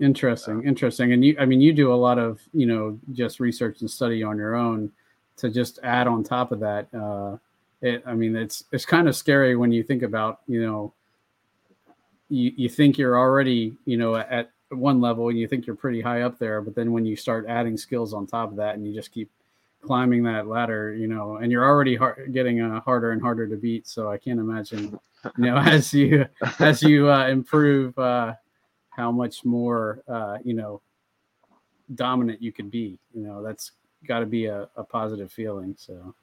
interesting, 0.00 0.64
interesting, 0.64 1.12
and 1.12 1.24
you 1.24 1.36
I 1.38 1.44
mean 1.44 1.60
you 1.60 1.72
do 1.72 1.92
a 1.92 1.94
lot 1.94 2.18
of 2.18 2.40
you 2.52 2.66
know 2.66 2.98
just 3.12 3.38
research 3.40 3.80
and 3.82 3.90
study 3.90 4.22
on 4.22 4.38
your 4.38 4.54
own 4.54 4.90
to 5.36 5.50
just 5.50 5.78
add 5.82 6.06
on 6.06 6.22
top 6.22 6.52
of 6.52 6.60
that. 6.60 6.88
Uh, 6.94 7.36
it 7.84 8.02
I 8.06 8.14
mean 8.14 8.34
it's 8.34 8.64
it's 8.72 8.86
kind 8.86 9.08
of 9.08 9.14
scary 9.14 9.56
when 9.56 9.70
you 9.70 9.82
think 9.82 10.02
about 10.02 10.40
you 10.48 10.62
know 10.62 10.92
you, 12.30 12.52
you 12.56 12.68
think 12.68 12.98
you're 12.98 13.18
already 13.18 13.76
you 13.84 13.96
know 13.96 14.16
at 14.16 14.50
one 14.70 15.00
level 15.00 15.28
and 15.28 15.38
you 15.38 15.46
think 15.46 15.66
you're 15.66 15.76
pretty 15.76 16.00
high 16.00 16.22
up 16.22 16.38
there 16.38 16.60
but 16.62 16.74
then 16.74 16.92
when 16.92 17.04
you 17.04 17.14
start 17.14 17.44
adding 17.46 17.76
skills 17.76 18.14
on 18.14 18.26
top 18.26 18.50
of 18.50 18.56
that 18.56 18.74
and 18.74 18.86
you 18.86 18.94
just 18.94 19.12
keep 19.12 19.30
climbing 19.82 20.22
that 20.22 20.46
ladder 20.46 20.94
you 20.94 21.06
know 21.06 21.36
and 21.36 21.52
you're 21.52 21.64
already 21.64 21.94
hard, 21.94 22.32
getting 22.32 22.60
uh, 22.60 22.80
harder 22.80 23.12
and 23.12 23.20
harder 23.20 23.46
to 23.46 23.56
beat 23.56 23.86
so 23.86 24.10
i 24.10 24.16
can't 24.16 24.40
imagine 24.40 24.98
you 25.36 25.44
know 25.44 25.56
as 25.58 25.92
you 25.92 26.24
as 26.58 26.82
you 26.82 27.10
uh, 27.10 27.28
improve 27.28 27.96
uh, 27.98 28.32
how 28.88 29.12
much 29.12 29.44
more 29.44 30.02
uh, 30.08 30.38
you 30.42 30.54
know 30.54 30.80
dominant 31.94 32.42
you 32.42 32.50
could 32.50 32.70
be 32.70 32.98
you 33.14 33.22
know 33.22 33.42
that's 33.42 33.72
got 34.06 34.20
to 34.20 34.26
be 34.26 34.46
a, 34.46 34.68
a 34.76 34.84
positive 34.84 35.32
feeling 35.32 35.74
so 35.78 36.14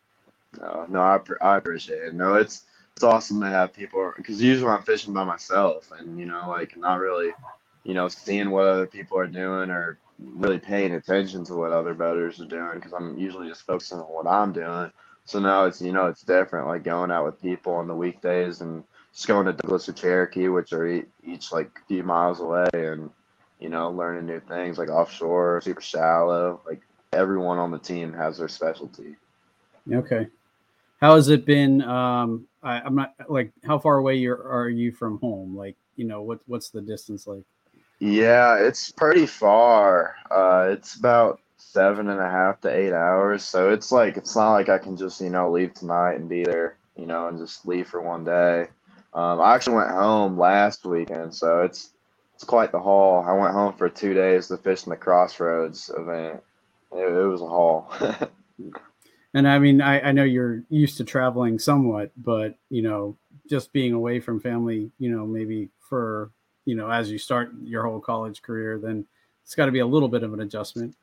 No, 0.60 0.86
no, 0.90 1.02
I, 1.02 1.20
I 1.42 1.58
appreciate 1.58 2.04
it. 2.04 2.14
No, 2.14 2.36
it's 2.36 2.64
it's 2.96 3.04
awesome 3.04 3.42
to 3.42 3.48
have 3.48 3.74
people 3.74 4.14
because 4.18 4.42
usually 4.42 4.72
I'm 4.72 4.84
fishing 4.84 5.14
by 5.14 5.24
myself 5.24 5.92
and 5.98 6.20
you 6.20 6.26
know 6.26 6.46
like 6.50 6.78
not 6.78 7.00
really, 7.00 7.32
you 7.84 7.94
know, 7.94 8.08
seeing 8.10 8.52
what 8.52 8.66
other 8.68 8.88
people 8.88 9.18
are 9.20 9.28
doing 9.28 9.70
or 9.72 10.00
really 10.20 10.60
paying 10.60 10.94
attention 10.94 11.44
to 11.46 11.56
what 11.56 11.72
other 11.72 11.94
boaters 11.96 12.40
are 12.42 12.46
doing 12.46 12.76
because 12.76 12.94
I'm 12.94 13.18
usually 13.18 13.48
just 13.50 13.64
focusing 13.66 14.00
on 14.00 14.06
what 14.06 14.28
I'm 14.28 14.54
doing. 14.54 14.92
So 15.26 15.40
now 15.40 15.66
it's 15.66 15.82
you 15.82 15.94
know 15.94 16.08
it's 16.08 16.24
different 16.24 16.68
like 16.68 16.84
going 16.84 17.12
out 17.12 17.26
with 17.26 17.42
people 17.42 17.74
on 17.76 17.88
the 17.88 17.96
weekdays 17.96 18.62
and 18.62 18.84
just 19.14 19.28
going 19.28 19.46
to 19.48 19.54
Douglas 19.54 19.90
or 19.90 19.94
Cherokee, 19.94 20.50
which 20.50 20.74
are 20.74 20.88
e- 20.88 21.06
each 21.24 21.52
like 21.52 21.72
a 21.84 21.88
few 21.88 22.04
miles 22.04 22.40
away, 22.42 22.70
and 22.74 23.10
you 23.60 23.70
know 23.70 23.92
learning 23.92 24.26
new 24.28 24.40
things 24.42 24.78
like 24.78 24.90
offshore, 24.90 25.62
super 25.62 25.82
shallow. 25.82 26.62
Like 26.66 26.82
everyone 27.14 27.58
on 27.58 27.72
the 27.72 27.80
team 27.80 28.14
has 28.14 28.38
their 28.38 28.48
specialty. 28.48 29.16
Okay. 29.92 30.28
How 31.02 31.16
has 31.16 31.30
it 31.30 31.46
been? 31.46 31.82
Um, 31.82 32.48
I, 32.64 32.80
I'm 32.82 32.96
not 32.96 33.14
like 33.28 33.52
how 33.66 33.80
far 33.80 33.98
away 33.98 34.16
you're, 34.16 34.48
are 34.48 34.70
you 34.70 34.92
from 34.92 35.20
home? 35.20 35.56
Like, 35.56 35.76
you 35.96 36.06
know, 36.06 36.22
what 36.22 36.40
what's 36.46 36.70
the 36.70 36.82
distance 36.82 37.28
like? 37.28 37.44
Yeah, 38.00 38.58
it's 38.58 38.92
pretty 38.92 39.26
far. 39.26 40.16
Uh, 40.30 40.70
it's 40.72 40.96
about 40.96 41.40
seven 41.58 42.10
and 42.10 42.20
a 42.20 42.30
half 42.30 42.62
to 42.62 42.70
eight 42.70 42.94
hours. 42.94 43.44
So 43.44 43.72
it's 43.72 43.92
like 43.92 44.18
it's 44.18 44.36
not 44.36 44.54
like 44.54 44.70
I 44.70 44.78
can 44.78 44.96
just 44.96 45.22
you 45.22 45.30
know 45.30 45.52
leave 45.52 45.74
tonight 45.74 46.14
and 46.14 46.30
be 46.30 46.44
there, 46.44 46.78
you 46.96 47.08
know, 47.08 47.28
and 47.28 47.38
just 47.38 47.66
leave 47.66 47.88
for 47.88 48.02
one 48.02 48.24
day. 48.24 48.68
Um, 49.14 49.42
I 49.42 49.56
actually 49.56 49.76
went 49.78 49.92
home 49.92 50.38
last 50.38 50.86
weekend, 50.86 51.34
so 51.34 51.62
it's 51.64 51.90
it's 52.36 52.44
quite 52.44 52.72
the 52.72 52.80
haul. 52.80 53.26
I 53.28 53.34
went 53.34 53.54
home 53.54 53.74
for 53.74 53.90
two 53.90 54.14
days 54.14 54.48
to 54.48 54.58
fish 54.58 54.86
in 54.86 54.92
the 54.92 54.96
Crossroads 54.96 55.92
event. 55.98 56.42
It, 56.94 57.00
it 57.00 57.28
was 57.28 57.42
a 57.42 57.48
haul. 57.48 57.92
And 59.34 59.48
I 59.48 59.60
mean, 59.60 59.82
I, 59.82 60.02
I 60.02 60.12
know 60.12 60.24
you're 60.24 60.64
used 60.70 60.98
to 60.98 61.04
traveling 61.06 61.60
somewhat, 61.60 62.12
but 62.18 62.58
you 62.70 62.82
know, 62.82 63.18
just 63.50 63.74
being 63.74 63.94
away 63.94 64.20
from 64.20 64.40
family, 64.42 64.92
you 65.00 65.12
know, 65.12 65.26
maybe 65.26 65.70
for 65.80 66.32
you 66.66 66.76
know, 66.76 66.90
as 66.90 67.12
you 67.12 67.18
start 67.18 67.52
your 67.64 67.84
whole 67.86 68.00
college 68.02 68.42
career, 68.42 68.80
then 68.80 69.06
it's 69.44 69.56
got 69.56 69.68
to 69.68 69.72
be 69.72 69.80
a 69.80 69.86
little 69.88 70.10
bit 70.10 70.24
of 70.24 70.34
an 70.34 70.42
adjustment. 70.42 70.96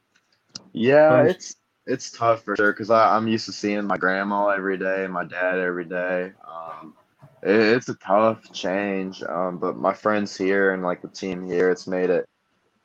Yeah, 0.73 1.23
Um, 1.23 1.27
it's 1.27 1.57
it's 1.87 2.11
tough 2.11 2.45
for 2.45 2.57
sure 2.57 2.73
because 2.73 2.91
I'm 2.91 3.29
used 3.29 3.47
to 3.47 3.53
seeing 3.53 3.87
my 3.87 3.97
grandma 3.99 4.49
every 4.49 4.79
day, 4.79 5.05
and 5.05 5.13
my 5.13 5.25
dad 5.25 5.59
every 5.59 5.87
day. 5.87 6.33
Um, 6.47 6.95
it, 7.43 7.57
it's 7.57 7.89
a 7.89 7.95
tough 7.97 8.53
change, 8.53 9.23
um, 9.25 9.59
but 9.59 9.77
my 9.77 9.95
friends 9.95 10.37
here 10.37 10.73
and 10.75 10.83
like 10.83 11.03
the 11.03 11.09
team 11.09 11.47
here, 11.47 11.71
it's 11.71 11.87
made 11.87 12.11
it 12.11 12.29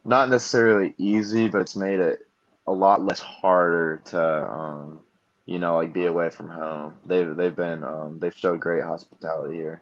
not 0.06 0.30
necessarily 0.30 0.96
easy, 0.98 1.50
but 1.50 1.62
it's 1.62 1.76
made 1.76 2.00
it 2.00 2.20
a 2.68 2.72
lot 2.72 3.04
less 3.04 3.20
harder 3.20 4.02
to 4.06 4.50
um, 4.52 5.00
you 5.46 5.60
know 5.60 5.76
like 5.76 5.94
be 5.94 6.06
away 6.06 6.30
from 6.30 6.50
home. 6.50 6.94
They've 7.06 7.36
they've 7.36 7.56
been 7.56 7.84
um, 7.84 8.20
they've 8.20 8.36
showed 8.36 8.60
great 8.60 8.84
hospitality 8.84 9.56
here. 9.56 9.82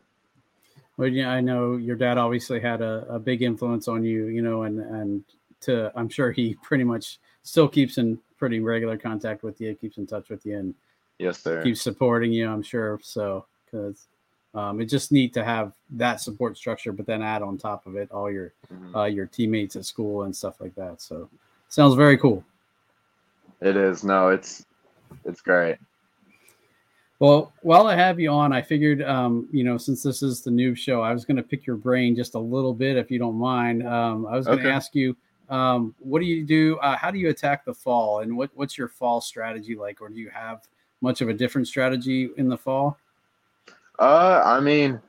Well, 0.97 1.07
yeah, 1.07 1.31
I 1.31 1.41
know 1.41 1.77
your 1.77 1.95
dad 1.95 2.17
obviously 2.17 2.59
had 2.59 2.81
a, 2.81 3.05
a 3.09 3.19
big 3.19 3.41
influence 3.41 3.87
on 3.87 4.03
you, 4.03 4.27
you 4.27 4.41
know, 4.41 4.63
and 4.63 4.79
and 4.79 5.23
to 5.61 5.91
I'm 5.95 6.09
sure 6.09 6.31
he 6.31 6.55
pretty 6.61 6.83
much 6.83 7.19
still 7.43 7.67
keeps 7.67 7.97
in 7.97 8.19
pretty 8.37 8.59
regular 8.59 8.97
contact 8.97 9.43
with 9.43 9.61
you, 9.61 9.73
keeps 9.75 9.97
in 9.97 10.07
touch 10.07 10.29
with 10.29 10.45
you, 10.45 10.57
and 10.57 10.75
Yes, 11.19 11.39
sir. 11.39 11.61
keeps 11.61 11.81
supporting 11.81 12.31
you. 12.33 12.49
I'm 12.49 12.63
sure 12.63 12.99
so 13.03 13.45
because 13.65 14.07
um, 14.55 14.81
it's 14.81 14.91
just 14.91 15.11
neat 15.11 15.33
to 15.35 15.43
have 15.43 15.73
that 15.91 16.19
support 16.19 16.57
structure, 16.57 16.91
but 16.91 17.05
then 17.05 17.21
add 17.21 17.43
on 17.43 17.57
top 17.59 17.85
of 17.85 17.95
it 17.95 18.09
all 18.11 18.29
your 18.31 18.53
Mhm. 18.73 18.95
uh, 18.95 19.03
your 19.05 19.27
teammates 19.27 19.75
at 19.75 19.85
school 19.85 20.23
and 20.23 20.35
stuff 20.35 20.59
like 20.59 20.73
that. 20.75 20.99
So 21.01 21.29
sounds 21.69 21.93
very 21.95 22.17
cool. 22.17 22.43
It 23.61 23.77
is 23.77 24.03
no, 24.03 24.29
it's 24.29 24.65
it's 25.25 25.41
great. 25.41 25.77
Well, 27.19 27.53
while 27.61 27.85
I 27.85 27.95
have 27.95 28.19
you 28.19 28.31
on, 28.31 28.51
I 28.51 28.63
figured, 28.63 29.03
um, 29.03 29.47
you 29.51 29.63
know, 29.63 29.77
since 29.77 30.01
this 30.01 30.23
is 30.23 30.41
the 30.41 30.49
noob 30.49 30.75
show, 30.75 31.01
I 31.01 31.13
was 31.13 31.23
going 31.23 31.37
to 31.37 31.43
pick 31.43 31.67
your 31.67 31.75
brain 31.75 32.15
just 32.15 32.33
a 32.33 32.39
little 32.39 32.73
bit, 32.73 32.97
if 32.97 33.11
you 33.11 33.19
don't 33.19 33.35
mind. 33.35 33.85
Um, 33.87 34.25
I 34.25 34.35
was 34.35 34.47
going 34.47 34.57
to 34.57 34.65
Okay. 34.65 34.73
ask 34.73 34.95
you, 34.95 35.15
um, 35.47 35.93
what 35.99 36.19
do 36.19 36.25
you 36.25 36.43
do? 36.43 36.79
Uh, 36.79 36.97
how 36.97 37.11
do 37.11 37.19
you 37.19 37.29
attack 37.29 37.63
the 37.63 37.75
fall, 37.75 38.21
and 38.21 38.35
what, 38.35 38.49
what's 38.55 38.75
your 38.75 38.87
fall 38.87 39.21
strategy 39.21 39.75
like, 39.75 40.01
or 40.01 40.09
do 40.09 40.19
you 40.19 40.31
have 40.31 40.67
much 41.01 41.21
of 41.21 41.29
a 41.29 41.33
different 41.33 41.67
strategy 41.67 42.31
in 42.37 42.49
the 42.49 42.57
fall? 42.57 42.97
Uh, 43.99 44.41
I 44.43 44.59
mean, 44.59 44.99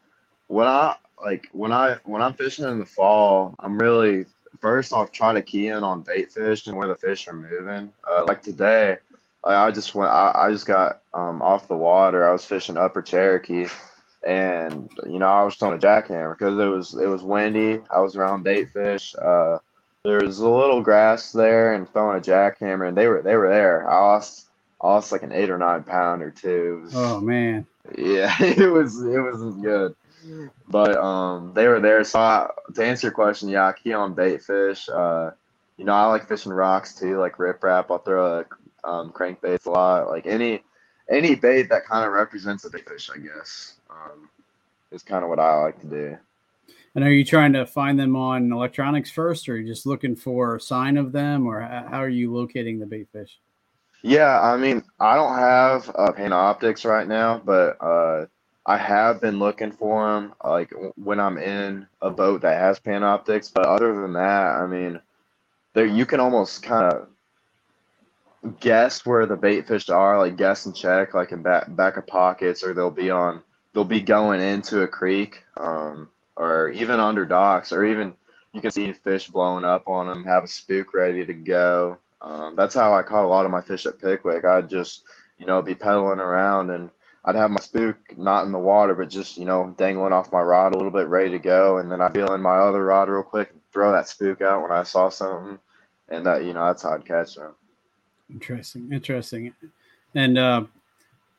when 0.49 0.67
I 0.67 0.97
like 1.25 1.49
when 1.53 1.73
I 1.73 1.97
when 2.05 2.21
I'm 2.21 2.35
fishing 2.35 2.67
in 2.67 2.79
the 2.79 2.85
fall, 2.85 3.55
I'm 3.61 3.79
really 3.79 4.27
first 4.63 4.95
I'll 4.95 5.07
try 5.07 5.35
to 5.35 5.43
key 5.43 5.67
in 5.67 5.85
on 5.85 6.01
bait 6.01 6.33
fish 6.33 6.67
and 6.67 6.77
where 6.77 6.89
the 6.89 6.95
fish 6.95 7.29
are 7.29 7.35
moving. 7.35 7.93
Uh, 8.11 8.25
like 8.27 8.43
today, 8.43 8.97
I, 9.45 9.67
I 9.67 9.71
just 9.71 9.95
went 9.95 10.11
I, 10.11 10.33
I 10.35 10.51
just 10.51 10.67
got 10.67 11.03
um 11.13 11.43
off 11.43 11.69
the 11.69 11.77
water. 11.77 12.27
I 12.27 12.33
was 12.33 12.47
fishing 12.47 12.79
Upper 12.79 13.03
Cherokee, 13.03 13.67
and 14.27 14.89
you 15.05 15.19
know 15.19 15.27
I 15.27 15.43
was 15.43 15.57
throwing 15.57 15.77
a 15.77 15.79
jackhammer 15.79 16.39
because 16.39 16.59
it 16.59 16.65
was 16.65 16.95
it 16.95 17.09
was 17.09 17.23
windy. 17.23 17.83
I 17.95 18.01
was 18.01 18.17
around 18.17 18.45
bait 18.45 18.71
fish. 18.71 19.15
Uh, 19.17 19.59
there 20.05 20.21
was 20.21 20.39
a 20.39 20.49
little 20.49 20.81
grass 20.81 21.33
there 21.33 21.75
and 21.75 21.89
throwing 21.93 22.19
a 22.19 22.23
jackhammer, 22.23 22.89
and 22.89 22.97
they 22.97 23.09
were 23.09 23.21
they 23.21 23.37
were 23.37 23.51
there. 23.51 23.91
I 23.91 24.01
lost 24.01 24.47
I 24.81 24.87
lost 24.87 25.13
like 25.13 25.23
an 25.23 25.33
eight 25.33 25.51
or 25.51 25.59
nine 25.59 25.83
pounder 25.83 26.31
too. 26.31 26.79
It 26.79 26.85
was, 26.85 26.93
Oh 26.95 27.21
man, 27.21 27.67
yeah, 27.99 28.35
it 28.41 28.71
was 28.71 29.03
it 29.03 29.21
wasn't 29.21 29.63
good, 29.63 29.95
but 30.69 30.97
um, 30.97 31.53
they 31.55 31.69
were 31.69 31.81
there. 31.81 32.05
So 32.05 32.19
I, 32.19 32.51
to 32.75 32.85
answer 32.85 33.09
your 33.09 33.15
question, 33.15 33.49
yeah, 33.49 33.69
I 33.69 33.73
key 33.73 33.93
on 33.93 34.15
bait 34.15 34.43
fish. 34.43 34.89
Uh, 34.89 35.31
you 35.77 35.85
know, 35.85 35.93
I 35.93 36.07
like 36.07 36.29
fishing 36.29 36.53
rocks 36.53 36.95
too, 36.95 37.19
like 37.19 37.37
riprap. 37.37 37.87
I'll 37.91 37.99
throw 37.99 38.41
a 38.41 38.89
um, 38.89 39.13
crankbait 39.13 39.65
a 39.67 39.71
lot, 39.71 40.09
like 40.09 40.27
any 40.27 40.63
any 41.11 41.35
bait 41.35 41.69
that 41.69 41.87
kind 41.87 42.07
of 42.07 42.13
represents 42.13 42.65
a 42.65 42.71
bait 42.71 42.89
fish, 42.89 43.11
I 43.13 43.19
guess. 43.19 43.75
Um, 43.91 44.29
is 44.91 45.03
kind 45.03 45.25
of 45.25 45.31
what 45.31 45.41
I 45.41 45.57
like 45.57 45.81
to 45.81 45.87
do. 45.87 46.19
And 46.95 47.05
are 47.05 47.13
you 47.13 47.25
trying 47.25 47.55
to 47.55 47.65
find 47.65 47.99
them 47.99 48.17
on 48.17 48.53
electronics 48.53 49.11
first, 49.11 49.49
or 49.49 49.55
are 49.55 49.57
you 49.57 49.67
just 49.67 49.87
looking 49.87 50.15
for 50.15 50.57
a 50.57 50.61
sign 50.61 50.99
of 50.99 51.13
them, 51.13 51.47
or 51.47 51.61
how 51.61 52.03
are 52.03 52.09
you 52.09 52.35
locating 52.35 52.79
the 52.79 52.87
bait 52.87 53.09
fish? 53.13 53.39
Yeah, 54.03 54.41
I 54.41 54.57
mean, 54.57 54.83
I 55.01 55.15
don't 55.15 55.39
have 55.39 55.89
uh, 55.91 56.13
Panoptix 56.13 56.85
right 56.85 57.07
now, 57.07 57.41
but 57.45 57.77
uh, 57.81 58.27
I 58.65 58.77
have 58.77 59.21
been 59.21 59.39
looking 59.39 59.73
for 59.73 60.07
them, 60.07 60.35
like 60.45 60.73
when 60.97 61.19
I'm 61.19 61.39
in 61.39 61.87
a 62.01 62.11
boat 62.11 62.43
that 62.43 62.59
has 62.59 62.79
Panoptix. 62.79 63.53
But 63.53 63.67
other 63.67 64.01
than 64.01 64.13
that, 64.13 64.57
I 64.57 64.67
mean, 64.67 65.01
there 65.75 65.87
you 65.87 66.07
can 66.07 66.21
almost 66.21 66.63
kind 66.63 66.93
of 66.93 67.09
guess 68.61 69.05
where 69.05 69.27
the 69.27 69.37
bait 69.37 69.67
fish 69.67 69.89
are, 69.89 70.19
like 70.19 70.37
guess 70.37 70.67
and 70.67 70.77
check, 70.77 71.15
like 71.15 71.33
in 71.33 71.43
back 71.43 71.75
back 71.75 71.97
of 71.97 72.07
pockets, 72.07 72.63
or 72.63 72.73
they'll 72.73 72.91
be 72.91 73.11
on, 73.11 73.43
they'll 73.73 73.85
be 73.85 74.01
going 74.01 74.41
into 74.41 74.83
a 74.83 74.89
creek. 74.89 75.43
Um, 75.57 76.09
or 76.37 76.71
even 76.71 76.99
under 77.01 77.25
docks, 77.25 77.73
or 77.73 77.85
even 77.85 78.15
you 78.53 78.61
can 78.61 78.71
see 78.71 78.93
fish 78.93 79.29
blowing 79.29 79.65
up 79.65 79.89
on 79.89 80.07
them, 80.07 80.25
have 80.25 80.45
a 80.45 80.49
spook 80.49 80.95
ready 80.95 81.25
to 81.25 81.35
go. 81.35 81.99
Um, 82.21 82.55
that's 82.57 82.75
how 82.75 82.95
I 82.95 83.03
caught 83.03 83.25
a 83.25 83.29
lot 83.29 83.45
of 83.45 83.51
my 83.51 83.61
fish 83.61 83.87
at 83.87 84.01
Pickwick. 84.01 84.45
I'd 84.45 84.69
just, 84.69 85.05
you 85.39 85.47
know, 85.47 85.61
be 85.63 85.75
pedaling 85.75 86.21
around 86.21 86.71
and 86.71 86.91
I'd 87.25 87.37
have 87.37 87.51
my 87.51 87.61
spook 87.61 87.97
not 88.17 88.45
in 88.47 88.53
the 88.53 88.59
water, 88.59 88.95
but 88.95 89.09
just, 89.09 89.39
you 89.39 89.45
know, 89.45 89.75
dangling 89.79 90.13
off 90.13 90.33
my 90.33 90.41
rod 90.41 90.75
a 90.75 90.77
little 90.77 90.91
bit, 90.91 91.07
ready 91.07 91.31
to 91.31 91.39
go. 91.39 91.79
And 91.79 91.91
then 91.91 92.01
I'd 92.01 92.13
feel 92.13 92.35
in 92.35 92.43
my 92.43 92.57
other 92.57 92.85
rod 92.85 93.09
real 93.09 93.23
quick 93.23 93.51
and 93.53 93.61
throw 93.73 93.93
that 93.93 94.09
spook 94.09 94.41
out 94.41 94.63
when 94.63 94.73
I 94.73 94.83
saw 94.83 95.09
something. 95.09 95.59
And 96.09 96.27
that, 96.27 96.45
you 96.45 96.53
know, 96.53 96.67
that's 96.67 96.83
how 96.83 96.95
I'd 96.95 97.05
catch 97.05 97.37
them. 97.37 97.55
Interesting. 98.31 98.93
Interesting. 98.93 99.53
And, 100.15 100.37
uh, 100.37 100.65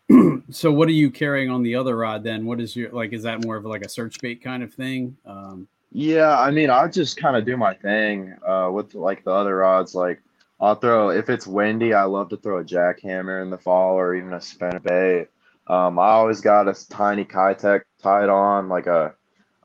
so 0.49 0.71
what 0.71 0.87
are 0.87 0.93
you 0.93 1.09
carrying 1.09 1.49
on 1.49 1.63
the 1.63 1.75
other 1.75 1.95
rod 1.95 2.23
then? 2.23 2.45
What 2.45 2.59
is 2.59 2.75
your 2.75 2.89
like? 2.91 3.13
Is 3.13 3.23
that 3.23 3.43
more 3.43 3.55
of 3.55 3.65
like 3.65 3.83
a 3.83 3.89
search 3.89 4.19
bait 4.21 4.41
kind 4.43 4.63
of 4.63 4.73
thing? 4.73 5.15
Um, 5.25 5.67
yeah, 5.91 6.39
I 6.39 6.51
mean, 6.51 6.69
I 6.69 6.87
just 6.87 7.17
kind 7.17 7.37
of 7.37 7.45
do 7.45 7.55
my 7.55 7.73
thing 7.73 8.35
uh, 8.45 8.69
with 8.71 8.95
like 8.95 9.23
the 9.23 9.31
other 9.31 9.57
rods. 9.57 9.95
Like 9.95 10.21
I'll 10.59 10.75
throw 10.75 11.09
if 11.09 11.29
it's 11.29 11.47
windy, 11.47 11.93
I 11.93 12.03
love 12.03 12.29
to 12.29 12.37
throw 12.37 12.59
a 12.59 12.63
jackhammer 12.63 13.41
in 13.41 13.49
the 13.49 13.57
fall 13.57 13.95
or 13.95 14.15
even 14.15 14.33
a 14.33 14.41
spinner 14.41 14.79
bait. 14.79 15.27
Um, 15.67 15.97
I 15.97 16.09
always 16.09 16.41
got 16.41 16.67
a 16.67 16.87
tiny 16.89 17.25
Keitech 17.25 17.81
tied 18.01 18.29
on 18.29 18.69
like 18.69 18.87
a. 18.87 19.15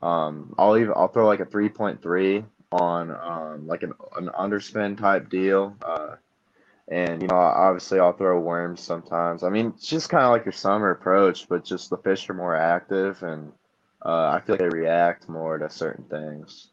Um, 0.01 0.55
I'll 0.57 0.77
even 0.77 0.93
I'll 0.95 1.09
throw 1.09 1.27
like 1.27 1.41
a 1.41 1.45
three 1.45 1.69
point 1.69 2.01
three 2.01 2.45
on 2.71 3.11
um, 3.11 3.67
like 3.67 3.83
an, 3.83 3.93
an 4.17 4.29
underspin 4.29 4.97
type 4.97 5.29
deal. 5.29 5.75
Uh, 5.81 6.15
and 6.87 7.21
you 7.21 7.27
know, 7.27 7.35
obviously, 7.35 7.99
I'll 7.99 8.13
throw 8.13 8.39
worms 8.39 8.81
sometimes. 8.81 9.43
I 9.43 9.49
mean, 9.49 9.73
it's 9.75 9.87
just 9.87 10.09
kind 10.09 10.23
of 10.23 10.31
like 10.31 10.45
your 10.45 10.53
summer 10.53 10.91
approach, 10.91 11.47
but 11.47 11.63
just 11.63 11.89
the 11.89 11.97
fish 11.97 12.29
are 12.29 12.33
more 12.33 12.55
active, 12.55 13.21
and 13.21 13.51
uh, 14.03 14.29
I 14.29 14.41
feel 14.43 14.53
like 14.53 14.71
they 14.71 14.77
react 14.77 15.29
more 15.29 15.57
to 15.57 15.69
certain 15.69 16.05
things. 16.05 16.69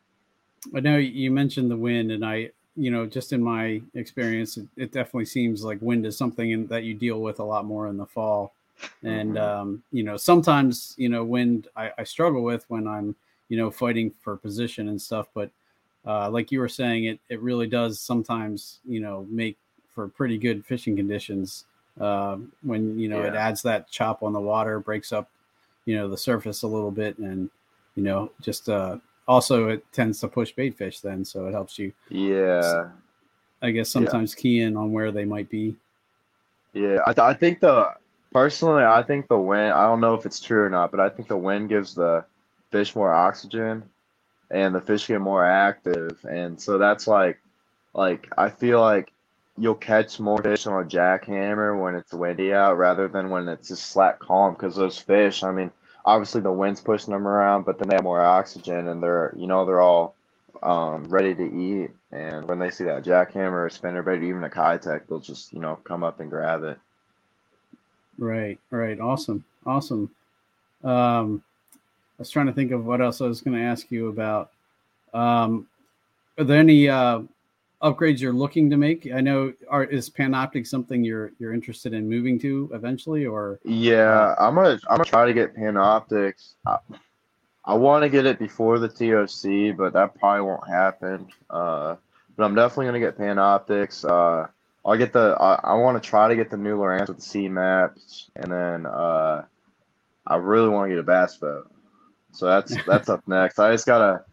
I 0.75 0.81
know 0.81 0.97
you 0.97 1.31
mentioned 1.31 1.71
the 1.71 1.77
wind, 1.77 2.11
and 2.11 2.25
I, 2.25 2.51
you 2.77 2.91
know, 2.91 3.07
just 3.07 3.33
in 3.33 3.43
my 3.43 3.83
experience, 3.95 4.57
it, 4.57 4.69
it 4.77 4.93
definitely 4.93 5.27
seems 5.27 5.62
like 5.62 5.79
wind 5.83 6.07
is 6.07 6.17
something 6.17 6.51
in, 6.51 6.67
that 6.69 6.85
you 6.85 6.95
deal 6.95 7.21
with 7.21 7.39
a 7.39 7.45
lot 7.45 7.65
more 7.67 7.87
in 7.89 7.99
the 7.99 8.07
fall. 8.07 8.55
And 9.03 9.35
mm-hmm. 9.35 9.61
um, 9.61 9.83
you 9.93 10.03
know, 10.03 10.17
sometimes 10.17 10.95
you 10.97 11.09
know, 11.09 11.25
when 11.25 11.65
I, 11.77 11.91
I 11.99 12.05
struggle 12.05 12.43
with 12.43 12.65
when 12.69 12.87
I'm 12.87 13.15
you 13.49 13.57
know 13.57 13.71
fighting 13.71 14.12
for 14.21 14.37
position 14.37 14.89
and 14.89 15.01
stuff, 15.01 15.29
but 15.35 15.51
uh, 16.07 16.31
like 16.31 16.53
you 16.53 16.61
were 16.61 16.69
saying, 16.69 17.05
it 17.05 17.21
it 17.29 17.41
really 17.41 17.67
does 17.67 18.01
sometimes 18.01 18.81
you 18.87 19.01
know 19.01 19.27
make 19.31 19.57
for 19.95 20.09
pretty 20.09 20.39
good 20.39 20.65
fishing 20.65 20.97
conditions. 20.97 21.65
Uh, 22.01 22.37
when 22.62 22.99
you 22.99 23.09
know 23.09 23.23
yeah. 23.23 23.29
it 23.29 23.35
adds 23.35 23.62
that 23.62 23.91
chop 23.91 24.23
on 24.23 24.33
the 24.33 24.41
water, 24.41 24.79
breaks 24.79 25.12
up, 25.12 25.31
you 25.87 25.97
know, 25.97 26.09
the 26.09 26.17
surface 26.17 26.62
a 26.62 26.67
little 26.67 26.91
bit, 26.91 27.17
and 27.19 27.49
you 27.95 28.03
know, 28.03 28.31
just 28.43 28.69
uh, 28.69 28.99
also 29.27 29.69
it 29.69 29.85
tends 29.93 30.21
to 30.21 30.29
push 30.29 30.53
bait 30.53 30.77
fish 30.77 31.01
then, 31.01 31.25
so 31.25 31.47
it 31.47 31.53
helps 31.53 31.79
you. 31.79 31.93
Yeah. 32.11 32.91
I 33.62 33.71
guess 33.71 33.89
sometimes 33.89 34.35
yeah. 34.37 34.43
key 34.43 34.61
in 34.61 34.77
on 34.77 34.93
where 34.93 35.11
they 35.11 35.25
might 35.25 35.49
be. 35.49 35.75
Yeah, 36.73 36.99
I, 37.07 37.12
th- 37.15 37.25
I 37.25 37.33
think 37.33 37.61
the 37.61 37.95
personally, 38.37 38.85
I 38.85 39.03
think 39.03 39.29
the 39.29 39.38
wind. 39.38 39.72
I 39.72 39.87
don't 39.87 40.03
know 40.03 40.12
if 40.12 40.27
it's 40.27 40.40
true 40.40 40.64
or 40.64 40.68
not, 40.68 40.90
but 40.90 41.01
I 41.01 41.09
think 41.09 41.27
the 41.27 41.38
wind 41.38 41.70
gives 41.70 41.94
the 41.94 42.27
fish 42.70 42.94
more 42.94 43.11
oxygen, 43.11 43.85
and 44.51 44.75
the 44.75 44.81
fish 44.83 45.07
get 45.07 45.22
more 45.22 45.42
active, 45.42 46.22
and 46.29 46.61
so 46.61 46.77
that's 46.77 47.07
like, 47.07 47.38
like 47.94 48.29
I 48.37 48.51
feel 48.51 48.83
like 48.83 49.11
you'll 49.57 49.75
catch 49.75 50.20
more 50.20 50.42
fish 50.42 50.66
on 50.66 50.83
a 50.83 50.87
jackhammer 50.87 51.81
when 51.83 51.94
it's 51.94 52.12
windy 52.12 52.53
out 52.53 52.77
rather 52.77 53.09
than 53.09 53.31
when 53.31 53.49
it's 53.49 53.68
just 53.68 53.87
slack 53.87 54.18
calm. 54.18 54.53
Because 54.53 54.77
those 54.77 54.99
fish 54.99 55.42
i 55.42 55.51
mean 55.51 55.70
obviously 56.05 56.42
the 56.42 56.53
wind's 56.53 56.83
pushing 56.83 57.14
them 57.14 57.27
around 57.27 57.64
but 57.64 57.79
then 57.79 57.88
they 57.88 57.94
have 57.94 58.05
more 58.05 58.20
oxygen 58.20 58.88
and 58.88 59.03
they're 59.03 59.33
you 59.35 59.46
know 59.46 59.64
they're 59.64 59.81
all 59.81 60.14
um, 60.62 61.05
ready 61.05 61.35
to 61.35 61.44
eat. 61.44 61.90
And 62.12 62.46
when 62.46 62.59
they 62.59 62.70
see 62.70 62.85
that 62.85 63.05
jackhammer 63.05 63.64
or 63.64 63.70
spinnerbait 63.70 64.22
even 64.22 64.44
a 64.44 64.51
Keitech 64.51 65.07
they'll 65.09 65.20
just 65.20 65.55
you 65.55 65.61
know 65.61 65.77
come 65.85 66.05
up 66.05 66.20
and 66.20 66.29
grab 66.29 66.62
it 66.64 66.79
right 68.18 68.59
right 68.70 69.00
awesome 69.00 69.44
awesome 69.64 70.11
um, 70.85 71.42
i 71.74 72.18
was 72.18 72.31
trying 72.31 72.46
to 72.46 72.52
think 72.52 72.72
of 72.72 72.85
what 72.85 73.00
else 73.00 73.20
i 73.20 73.26
was 73.26 73.40
going 73.40 73.57
to 73.57 73.62
ask 73.62 73.90
you 73.90 74.09
about 74.09 74.50
um, 75.14 75.66
are 76.38 76.44
there 76.44 76.61
any 76.61 76.88
uh, 76.88 77.20
upgrades 77.83 78.20
you're 78.20 78.33
looking 78.33 78.70
to 78.70 78.76
make? 78.76 79.11
I 79.12 79.20
know 79.20 79.52
are 79.68 79.85
is 79.85 80.11
Panoptix 80.11 80.66
something 80.68 81.05
you're 81.05 81.33
you're 81.38 81.55
interested 81.55 81.92
in 81.94 82.09
moving 82.09 82.38
to 82.40 82.70
eventually 82.72 83.26
or 83.26 83.59
Yeah, 83.64 84.35
I'm 84.38 84.55
gonna 84.55 84.79
I'm 84.88 84.98
gonna 84.98 85.05
try 85.05 85.26
to 85.26 85.33
get 85.33 85.57
Panoptix. 85.57 86.55
I, 86.66 86.79
I 87.64 87.74
want 87.74 88.02
to 88.05 88.09
get 88.09 88.26
it 88.26 88.38
before 88.38 88.79
the 88.79 88.88
TOC, 88.88 89.76
but 89.76 89.92
that 89.94 90.14
probably 90.18 90.42
won't 90.42 90.68
happen. 90.68 91.29
Uh, 91.50 91.96
but 92.37 92.44
I'm 92.44 92.55
definitely 92.55 92.87
gonna 92.87 93.00
get 93.00 93.18
Panoptix. 93.18 94.05
Uh, 94.05 94.48
I'll 94.87 94.96
get 94.96 95.12
the 95.12 95.37
I, 95.40 95.72
I 95.72 95.75
want 95.75 96.01
to 96.01 96.09
try 96.09 96.29
to 96.29 96.37
get 96.37 96.49
the 96.49 96.57
new 96.57 96.79
Lowrance 96.79 97.09
with 97.09 97.16
the 97.16 97.22
C 97.22 97.49
maps, 97.49 98.31
and 98.37 98.51
then 98.51 98.87
uh, 98.87 99.44
I 100.25 100.37
really 100.37 100.68
want 100.68 100.88
to 100.88 100.94
get 100.94 101.01
a 101.01 101.03
bass 101.03 101.37
boat. 101.37 101.68
So 102.31 102.46
that's 102.46 102.77
that's 102.87 103.09
up 103.09 103.27
next. 103.27 103.59
I 103.59 103.72
just 103.72 103.87
gotta 103.87 104.25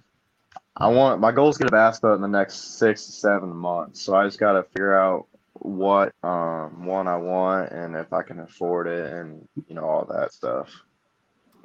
I 0.77 0.89
want 0.89 1.19
my 1.19 1.31
goal 1.31 1.49
is 1.49 1.57
to 1.57 1.63
get 1.63 1.69
a 1.69 1.71
bass 1.71 1.99
boat 1.99 2.13
in 2.13 2.21
the 2.21 2.27
next 2.27 2.77
six 2.77 3.05
to 3.07 3.11
seven 3.11 3.49
months. 3.49 4.01
So 4.01 4.15
I 4.15 4.25
just 4.25 4.39
got 4.39 4.53
to 4.53 4.63
figure 4.63 4.97
out 4.97 5.27
what 5.53 6.13
um, 6.23 6.85
one 6.85 7.07
I 7.07 7.17
want 7.17 7.71
and 7.71 7.95
if 7.95 8.11
I 8.11 8.21
can 8.21 8.39
afford 8.39 8.87
it 8.87 9.11
and 9.11 9.47
you 9.67 9.75
know 9.75 9.85
all 9.85 10.05
that 10.05 10.33
stuff. 10.33 10.69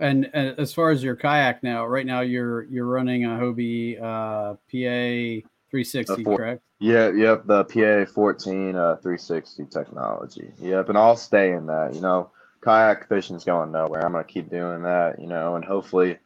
And, 0.01 0.31
and 0.33 0.59
as 0.59 0.73
far 0.73 0.91
as 0.91 1.03
your 1.03 1.17
kayak 1.17 1.63
now, 1.63 1.85
right 1.85 2.07
now 2.07 2.21
you're 2.21 2.63
you're 2.65 2.87
running 2.87 3.25
a 3.25 3.31
Hobie 3.31 4.01
uh, 4.01 4.55
PA 4.71 5.49
360, 5.71 6.25
four, 6.25 6.37
correct? 6.37 6.63
Yeah, 6.79 7.11
yep, 7.11 7.47
the 7.47 7.65
PA 7.65 8.11
14 8.11 8.77
uh, 8.77 8.97
360 8.97 9.67
technology. 9.67 10.53
Yep, 10.61 10.89
and 10.89 10.99
I'll 10.99 11.17
stay 11.17 11.53
in 11.53 11.67
that. 11.67 11.95
You 11.95 12.01
know, 12.01 12.31
kayak 12.61 13.09
fishing 13.09 13.37
is 13.37 13.45
going 13.45 13.73
nowhere. 13.73 14.05
I'm 14.05 14.13
gonna 14.13 14.25
keep 14.25 14.51
doing 14.51 14.83
that. 14.83 15.21
You 15.21 15.27
know, 15.27 15.57
and 15.57 15.65
hopefully 15.65 16.19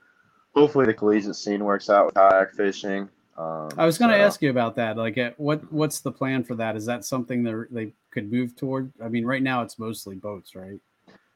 hopefully 0.54 0.86
the 0.86 0.94
collegiate 0.94 1.36
scene 1.36 1.64
works 1.64 1.90
out 1.90 2.06
with 2.06 2.14
kayak 2.14 2.52
fishing. 2.52 3.08
Um, 3.36 3.70
I 3.78 3.86
was 3.86 3.96
going 3.98 4.10
to 4.10 4.16
so. 4.16 4.22
ask 4.22 4.42
you 4.42 4.50
about 4.50 4.76
that. 4.76 4.96
Like, 4.96 5.18
what 5.38 5.72
what's 5.72 6.00
the 6.00 6.12
plan 6.12 6.44
for 6.44 6.54
that? 6.56 6.76
Is 6.76 6.86
that 6.86 7.04
something 7.04 7.42
that 7.44 7.68
they 7.70 7.92
could 8.10 8.30
move 8.30 8.54
toward? 8.56 8.92
I 9.02 9.08
mean, 9.08 9.24
right 9.24 9.42
now 9.42 9.62
it's 9.62 9.78
mostly 9.78 10.16
boats, 10.16 10.54
right? 10.54 10.78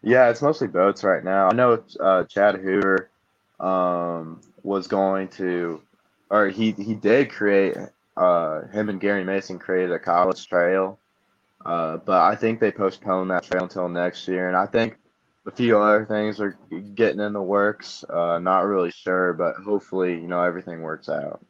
Yeah, 0.03 0.29
it's 0.29 0.43
mostly 0.43 0.69
boats 0.69 1.03
right 1.03 1.25
now. 1.25 1.49
I 1.49 1.55
know 1.55 1.83
uh, 1.99 2.25
Chad 2.25 2.57
Hoover 2.57 3.11
um, 3.59 4.41
was 4.63 4.87
going 4.87 5.29
to, 5.29 5.81
or 6.31 6.49
he 6.49 6.73
he 6.73 6.95
did 6.95 7.31
create. 7.31 7.77
Uh, 8.17 8.67
him 8.69 8.89
and 8.89 9.01
Gary 9.01 9.25
Mason 9.25 9.59
created 9.59 9.93
a 9.93 9.99
college 9.99 10.47
trail, 10.49 10.99
uh, 11.65 11.99
but 11.99 12.23
I 12.23 12.35
think 12.35 12.61
they 12.61 12.73
postponed 12.73 13.31
that 13.31 13.45
trail 13.45 13.65
until 13.65 13.89
next 13.89 14.27
year. 14.27 14.49
And 14.49 14.57
I 14.57 14.67
think 14.67 14.97
a 15.47 15.51
few 15.51 15.79
other 15.79 16.05
things 16.07 16.41
are 16.41 16.59
getting 16.95 17.21
in 17.21 17.33
the 17.33 17.43
works. 17.43 18.05
Uh, 18.09 18.39
not 18.39 18.67
really 18.67 18.91
sure, 18.91 19.33
but 19.33 19.57
hopefully, 19.57 20.15
you 20.15 20.27
know, 20.27 20.43
everything 20.43 20.83
works 20.83 21.09
out. 21.09 21.45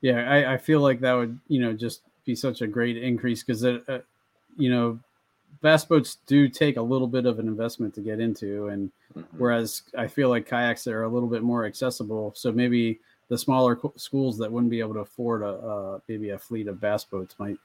Yeah, 0.00 0.30
I, 0.30 0.54
I 0.54 0.56
feel 0.58 0.80
like 0.80 1.00
that 1.00 1.12
would, 1.12 1.38
you 1.48 1.60
know, 1.60 1.72
just 1.72 2.02
be 2.24 2.34
such 2.34 2.62
a 2.62 2.66
great 2.66 2.96
increase 2.96 3.42
because 3.42 3.62
it, 3.64 3.82
uh, 3.88 3.98
you 4.56 4.70
know, 4.70 4.98
bass 5.60 5.84
boats 5.84 6.18
do 6.26 6.48
take 6.48 6.76
a 6.76 6.82
little 6.82 7.06
bit 7.06 7.26
of 7.26 7.38
an 7.38 7.48
investment 7.48 7.94
to 7.94 8.00
get 8.00 8.20
into, 8.20 8.68
and 8.68 8.90
mm-hmm. 9.14 9.36
whereas 9.36 9.82
I 9.96 10.06
feel 10.06 10.28
like 10.28 10.46
kayaks 10.46 10.86
are 10.86 11.02
a 11.02 11.08
little 11.08 11.28
bit 11.28 11.42
more 11.42 11.66
accessible. 11.66 12.32
So 12.34 12.52
maybe 12.52 13.00
the 13.30 13.38
smaller 13.38 13.80
schools 13.96 14.36
that 14.36 14.52
wouldn't 14.52 14.70
be 14.70 14.80
able 14.80 14.92
to 14.92 15.00
afford 15.00 15.42
a 15.42 16.02
maybe 16.06 16.30
a 16.30 16.38
fleet 16.38 16.68
of 16.68 16.80
bass 16.80 17.04
boats 17.04 17.34
might 17.38 17.56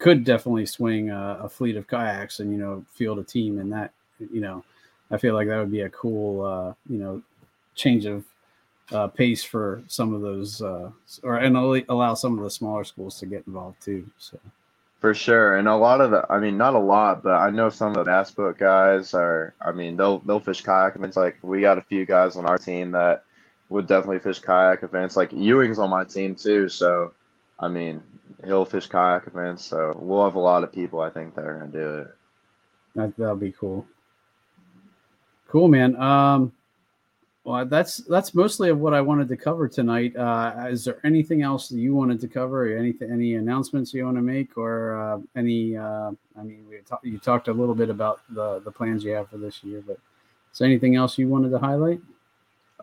could 0.00 0.24
definitely 0.24 0.66
swing 0.66 1.10
a, 1.10 1.38
a 1.42 1.48
fleet 1.48 1.76
of 1.76 1.86
kayaks 1.86 2.40
and 2.40 2.50
you 2.50 2.58
know 2.58 2.84
field 2.92 3.20
a 3.20 3.22
team 3.22 3.60
and 3.60 3.72
that 3.72 3.92
you 4.32 4.40
know 4.40 4.64
I 5.12 5.18
feel 5.18 5.34
like 5.34 5.46
that 5.48 5.58
would 5.58 5.70
be 5.70 5.82
a 5.82 5.90
cool, 5.90 6.42
uh, 6.42 6.72
you 6.88 6.98
know, 6.98 7.22
change 7.74 8.06
of 8.06 8.24
uh, 8.90 9.06
pace 9.08 9.44
for 9.44 9.82
some 9.86 10.14
of 10.14 10.22
those, 10.22 10.62
uh, 10.62 10.90
or 11.22 11.36
and 11.36 11.56
allow 11.56 12.14
some 12.14 12.38
of 12.38 12.42
the 12.42 12.50
smaller 12.50 12.82
schools 12.82 13.18
to 13.20 13.26
get 13.26 13.46
involved 13.46 13.80
too. 13.82 14.10
So, 14.18 14.38
For 15.00 15.12
sure, 15.12 15.58
and 15.58 15.68
a 15.68 15.76
lot 15.76 16.00
of 16.00 16.10
the, 16.10 16.24
I 16.30 16.40
mean, 16.40 16.56
not 16.56 16.74
a 16.74 16.78
lot, 16.78 17.22
but 17.22 17.34
I 17.34 17.50
know 17.50 17.68
some 17.68 17.88
of 17.88 17.94
the 17.96 18.04
bass 18.04 18.30
boat 18.30 18.58
guys 18.58 19.12
are. 19.12 19.54
I 19.60 19.70
mean, 19.72 19.96
they'll 19.98 20.20
they'll 20.20 20.40
fish 20.40 20.62
kayak 20.62 20.96
events. 20.96 21.16
Like 21.16 21.36
we 21.42 21.60
got 21.60 21.78
a 21.78 21.82
few 21.82 22.06
guys 22.06 22.36
on 22.36 22.46
our 22.46 22.58
team 22.58 22.90
that 22.92 23.24
would 23.72 23.86
definitely 23.86 24.18
fish 24.18 24.38
kayak 24.38 24.82
events. 24.82 25.16
Like 25.16 25.32
Ewing's 25.32 25.78
on 25.78 25.90
my 25.90 26.04
team 26.04 26.34
too, 26.34 26.68
so 26.68 27.12
I 27.58 27.68
mean, 27.68 28.02
he'll 28.44 28.64
fish 28.64 28.86
kayak 28.86 29.26
events. 29.26 29.64
So 29.64 29.96
we'll 29.98 30.24
have 30.24 30.34
a 30.34 30.40
lot 30.40 30.62
of 30.62 30.72
people 30.72 31.00
I 31.00 31.10
think 31.10 31.34
that 31.34 31.44
are 31.44 31.58
gonna 31.58 31.72
do 31.72 31.98
it. 31.98 32.14
That 32.94 33.16
that'll 33.16 33.36
be 33.36 33.52
cool. 33.52 33.86
Cool, 35.48 35.68
man. 35.68 35.96
Um, 35.96 36.52
well, 37.44 37.66
that's 37.66 37.96
that's 37.96 38.34
mostly 38.34 38.68
of 38.68 38.78
what 38.78 38.94
I 38.94 39.00
wanted 39.00 39.28
to 39.28 39.36
cover 39.36 39.66
tonight. 39.68 40.14
Uh, 40.14 40.66
is 40.68 40.84
there 40.84 41.00
anything 41.02 41.42
else 41.42 41.68
that 41.70 41.78
you 41.78 41.94
wanted 41.94 42.20
to 42.20 42.28
cover? 42.28 42.76
Anything, 42.76 43.10
any 43.10 43.34
announcements 43.34 43.92
you 43.92 44.04
want 44.04 44.16
to 44.16 44.22
make, 44.22 44.56
or 44.56 44.96
uh, 45.00 45.18
any? 45.34 45.76
Uh, 45.76 46.12
I 46.38 46.42
mean, 46.42 46.64
we 46.68 46.78
talk, 46.86 47.00
you 47.02 47.18
talked 47.18 47.48
a 47.48 47.52
little 47.52 47.74
bit 47.74 47.90
about 47.90 48.20
the 48.30 48.60
the 48.60 48.70
plans 48.70 49.02
you 49.02 49.12
have 49.12 49.28
for 49.28 49.38
this 49.38 49.64
year, 49.64 49.82
but 49.84 49.98
is 50.52 50.58
there 50.58 50.68
anything 50.68 50.94
else 50.94 51.18
you 51.18 51.28
wanted 51.28 51.50
to 51.50 51.58
highlight? 51.58 52.00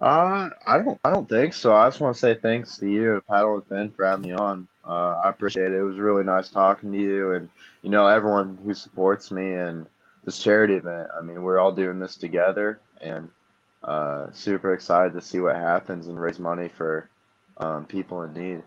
Uh, 0.01 0.49
I 0.65 0.77
don't, 0.77 0.99
I 1.03 1.12
don't 1.12 1.27
think 1.27 1.53
so. 1.53 1.75
I 1.75 1.88
just 1.88 1.99
want 1.99 2.15
to 2.15 2.19
say 2.19 2.35
thanks 2.35 2.77
to 2.77 2.89
you, 2.89 3.21
Paddle 3.29 3.55
and 3.55 3.67
Fin, 3.67 3.91
for 3.91 4.05
having 4.05 4.29
me 4.29 4.33
on. 4.33 4.67
Uh, 4.88 5.21
I 5.23 5.29
appreciate 5.29 5.71
it. 5.71 5.77
It 5.77 5.83
was 5.83 5.97
really 5.97 6.23
nice 6.23 6.49
talking 6.49 6.91
to 6.91 6.97
you, 6.97 7.33
and 7.33 7.49
you 7.81 7.89
know 7.89 8.07
everyone 8.07 8.57
who 8.63 8.73
supports 8.73 9.29
me 9.29 9.53
and 9.53 9.85
this 10.23 10.39
charity 10.39 10.75
event. 10.75 11.09
I 11.17 11.21
mean, 11.21 11.43
we're 11.43 11.59
all 11.59 11.73
doing 11.73 11.99
this 11.99 12.15
together, 12.15 12.79
and 13.01 13.29
uh, 13.83 14.27
super 14.31 14.73
excited 14.73 15.13
to 15.13 15.21
see 15.21 15.39
what 15.41 15.55
happens 15.55 16.07
and 16.07 16.19
raise 16.19 16.39
money 16.39 16.69
for 16.69 17.09
um, 17.57 17.85
people 17.85 18.23
in 18.23 18.33
need. 18.33 18.63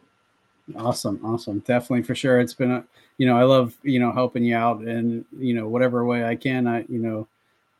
Awesome, 0.77 1.18
awesome, 1.25 1.61
definitely 1.61 2.03
for 2.03 2.14
sure. 2.14 2.40
It's 2.40 2.55
been 2.55 2.71
a, 2.71 2.85
you 3.18 3.27
know, 3.27 3.37
I 3.37 3.45
love 3.45 3.75
you 3.83 3.99
know 3.99 4.12
helping 4.12 4.45
you 4.45 4.55
out 4.55 4.81
and 4.81 5.25
you 5.38 5.55
know 5.55 5.66
whatever 5.66 6.05
way 6.05 6.25
I 6.25 6.37
can. 6.37 6.66
I 6.66 6.85
you 6.88 6.99
know, 6.99 7.29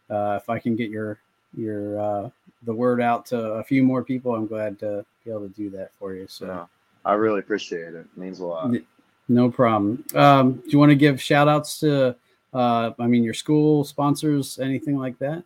uh, 0.09 0.39
if 0.41 0.49
I 0.49 0.59
can 0.59 0.75
get 0.75 0.91
your 0.91 1.19
your 1.57 2.01
uh, 2.01 2.31
the 2.65 2.75
word 2.75 3.01
out 3.01 3.27
to 3.27 3.39
a 3.39 3.65
few 3.65 3.83
more 3.83 4.05
people, 4.05 4.35
I'm 4.35 4.47
glad 4.47 4.79
to 4.81 5.05
be 5.25 5.31
able 5.31 5.49
to 5.49 5.55
do 5.55 5.71
that 5.71 5.91
for 5.99 6.15
you. 6.15 6.27
So 6.29 6.47
yeah, 6.47 6.67
I 7.05 7.15
really 7.15 7.41
appreciate 7.41 7.89
it. 7.89 7.95
it 7.95 8.07
means 8.17 8.41
a 8.41 8.47
lot. 8.47 8.73
No 9.29 9.51
problem. 9.51 10.05
Um, 10.15 10.55
do 10.55 10.71
you 10.71 10.79
want 10.79 10.91
to 10.91 10.97
give 10.97 11.21
shout 11.21 11.49
outs 11.49 11.81
to, 11.81 12.17
uh, 12.53 12.91
I 12.99 13.07
mean, 13.07 13.23
your 13.23 13.35
school 13.35 13.85
sponsors, 13.85 14.59
anything 14.59 14.99
like 14.99 15.19
that? 15.21 15.45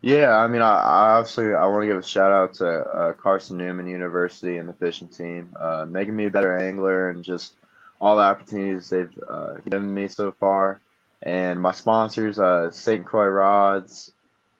Yeah, 0.00 0.36
I 0.36 0.48
mean, 0.48 0.60
I, 0.60 0.74
I 0.80 1.10
obviously 1.16 1.54
I 1.54 1.66
want 1.66 1.82
to 1.82 1.86
give 1.86 1.96
a 1.96 2.02
shout 2.02 2.30
out 2.30 2.52
to 2.54 2.66
uh, 2.66 3.12
Carson 3.14 3.56
Newman 3.56 3.86
University 3.86 4.58
and 4.58 4.68
the 4.68 4.74
fishing 4.74 5.08
team, 5.08 5.54
uh, 5.58 5.86
making 5.88 6.14
me 6.14 6.26
a 6.26 6.30
better 6.30 6.58
angler 6.58 7.08
and 7.10 7.24
just 7.24 7.54
all 8.00 8.16
the 8.16 8.22
opportunities 8.22 8.90
they've 8.90 9.08
uh, 9.28 9.54
given 9.70 9.94
me 9.94 10.08
so 10.08 10.32
far. 10.32 10.80
And 11.22 11.58
my 11.58 11.72
sponsors, 11.72 12.38
uh, 12.38 12.70
St. 12.70 13.02
Croix 13.06 13.28
Rods, 13.28 14.12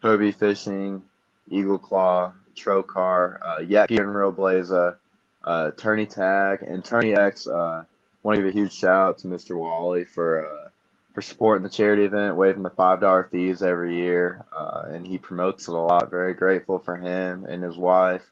Hobie 0.03 0.35
Fishing, 0.35 1.03
Eagle 1.49 1.79
Claw, 1.79 2.33
Trokar, 2.57 3.39
uh, 3.43 3.59
Yeti 3.59 3.99
and 3.99 4.15
Real 4.15 4.33
Blaza, 4.33 4.97
uh, 5.45 5.71
Tourney 5.73 6.07
Tag, 6.07 6.63
and 6.63 6.83
TourneyX. 6.83 7.47
Uh, 7.49 7.85
want 8.23 8.37
to 8.37 8.43
give 8.43 8.49
a 8.55 8.59
huge 8.59 8.73
shout 8.73 9.09
out 9.09 9.19
to 9.19 9.29
Mr. 9.29 9.57
Wally 9.57 10.05
for 10.05 10.47
uh, 10.47 10.69
for 11.15 11.23
supporting 11.23 11.63
the 11.63 11.69
charity 11.69 12.05
event, 12.05 12.37
waiving 12.37 12.63
the 12.63 12.71
five 12.71 13.01
dollar 13.01 13.29
fees 13.31 13.63
every 13.63 13.97
year, 13.97 14.45
uh, 14.57 14.85
and 14.89 15.07
he 15.07 15.19
promotes 15.19 15.69
it 15.69 15.75
a 15.75 15.79
lot. 15.79 16.11
Very 16.11 16.35
grateful 16.35 16.79
for 16.79 16.97
him 16.97 17.45
and 17.45 17.63
his 17.63 17.77
wife. 17.77 18.25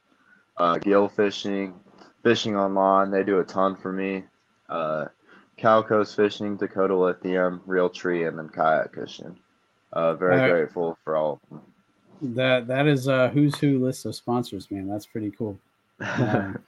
Uh, 0.57 0.79
Gill 0.79 1.09
Fishing, 1.09 1.75
Fishing 2.22 2.57
Online, 2.57 3.11
they 3.11 3.22
do 3.22 3.38
a 3.40 3.44
ton 3.44 3.77
for 3.77 3.92
me. 3.92 4.25
Uh, 4.68 5.07
Calco's 5.59 6.14
Fishing, 6.14 6.57
Dakota 6.57 6.96
Lithium, 6.96 7.61
Realtree, 7.66 8.27
and 8.27 8.38
then 8.38 8.48
Kayak 8.48 8.94
Fishing. 8.94 9.38
Uh, 9.92 10.14
very 10.14 10.40
Uh, 10.40 10.48
grateful 10.48 10.98
for 11.05 11.16
all 11.16 11.35
of 11.35 11.48
them. 11.51 11.61
That 12.22 12.66
that 12.68 12.87
is 12.87 13.08
a 13.08 13.28
who's 13.30 13.56
who 13.58 13.85
list 13.85 14.06
of 14.06 14.14
sponsors, 14.14 14.70
man. 14.70 14.88
That's 14.88 15.06
pretty 15.06 15.30
cool. 15.32 15.58
Um, 16.18 16.58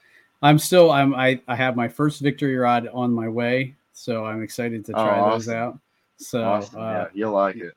I'm 0.43 0.59
still 0.59 0.91
I'm 0.91 1.15
I, 1.15 1.41
I 1.49 1.57
have 1.57 1.75
my 1.75 1.89
first 1.89 2.21
victory 2.21 2.57
rod 2.57 2.89
on 2.93 3.13
my 3.13 3.29
way, 3.29 3.75
so 3.95 4.27
I'm 4.27 4.43
excited 4.43 4.85
to 4.87 4.93
Oh, 4.93 5.03
try 5.03 5.17
those 5.23 5.49
awesome. 5.49 5.55
out. 5.55 5.79
So 6.19 6.45
awesome. 6.45 6.81
uh, 6.81 6.91
yeah, 6.93 7.07
you'll 7.15 7.33
like 7.33 7.57
it. 7.57 7.75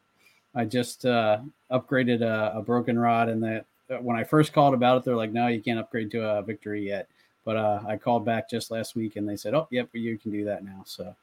I 0.53 0.65
just 0.65 1.05
uh, 1.05 1.39
upgraded 1.71 2.21
a, 2.21 2.57
a 2.57 2.61
broken 2.61 2.99
rod, 2.99 3.29
and 3.29 3.41
that 3.43 3.65
when 4.03 4.17
I 4.17 4.23
first 4.23 4.51
called 4.53 4.73
about 4.73 4.97
it, 4.97 5.03
they're 5.05 5.15
like, 5.15 5.31
"No, 5.31 5.47
you 5.47 5.61
can't 5.61 5.79
upgrade 5.79 6.11
to 6.11 6.23
a 6.27 6.41
victory 6.41 6.85
yet." 6.85 7.07
But 7.45 7.55
uh, 7.55 7.81
I 7.87 7.95
called 7.95 8.25
back 8.25 8.49
just 8.49 8.69
last 8.69 8.95
week, 8.95 9.15
and 9.15 9.27
they 9.29 9.37
said, 9.37 9.53
"Oh, 9.53 9.67
yep, 9.71 9.87
you 9.93 10.17
can 10.17 10.31
do 10.31 10.43
that 10.45 10.65
now." 10.65 10.83
So 10.85 11.15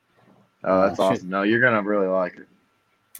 Oh, 0.64 0.80
that's 0.88 0.98
Uh, 0.98 1.02
awesome. 1.04 1.28
No, 1.28 1.42
you're 1.42 1.60
gonna 1.60 1.82
really 1.82 2.06
like 2.06 2.36
it. 2.36 2.48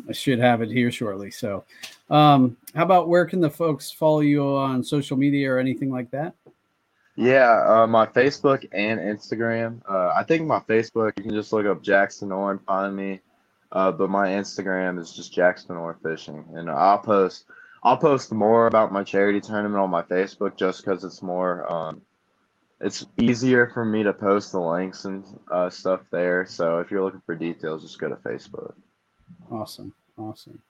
I 0.09 0.13
should 0.13 0.39
have 0.39 0.63
it 0.63 0.71
here 0.71 0.91
shortly. 0.91 1.31
So, 1.31 1.65
um, 2.11 2.57
how 2.75 2.85
about 2.85 3.09
where 3.09 3.25
can 3.27 3.41
the 3.41 3.51
folks 3.51 3.91
follow 3.91 4.21
you 4.21 4.45
on 4.45 4.83
social 4.83 5.17
media 5.17 5.53
or 5.53 5.59
anything 5.59 5.91
like 5.91 6.11
that? 6.11 6.35
Yeah, 7.17 7.63
uh, 7.67 7.87
my 7.87 8.07
Facebook 8.07 8.67
and 8.73 8.99
Instagram. 8.99 9.81
Uh, 9.89 10.13
I 10.17 10.25
think 10.25 10.47
my 10.47 10.61
Facebook, 10.61 11.13
you 11.17 11.23
can 11.23 11.35
just 11.35 11.53
look 11.53 11.65
up 11.65 11.83
Jackson 11.83 12.33
Orr 12.33 12.53
and 12.53 12.65
find 12.65 12.95
me. 12.97 13.21
Uh, 13.71 13.91
but 13.91 14.11
my 14.11 14.29
Instagram 14.29 15.01
is 15.01 15.13
just 15.13 15.33
Jackson 15.33 15.77
Orr 15.77 15.99
Fishing, 16.03 16.45
and 16.55 16.71
I'll 16.71 16.99
post. 16.99 17.47
I'll 17.83 17.97
post 17.97 18.33
more 18.33 18.67
about 18.67 18.93
my 18.93 19.05
charity 19.05 19.41
tournament 19.41 19.83
on 19.83 19.91
my 19.91 20.03
Facebook 20.03 20.57
just 20.57 20.85
because 20.85 21.05
it's 21.05 21.23
more. 21.23 21.71
Um, 21.71 22.01
it's 22.81 23.07
easier 23.19 23.71
for 23.73 23.85
me 23.85 24.03
to 24.03 24.13
post 24.13 24.53
the 24.53 24.61
links 24.61 25.05
and 25.05 25.25
uh, 25.51 25.71
stuff 25.71 26.01
there. 26.11 26.47
So 26.47 26.79
if 26.79 26.91
you're 26.91 27.03
looking 27.03 27.23
for 27.27 27.35
details, 27.35 27.83
just 27.83 27.99
go 27.99 28.09
to 28.09 28.17
Facebook. 28.17 28.75
Awesome, 29.51 29.93
awesome. 30.19 30.61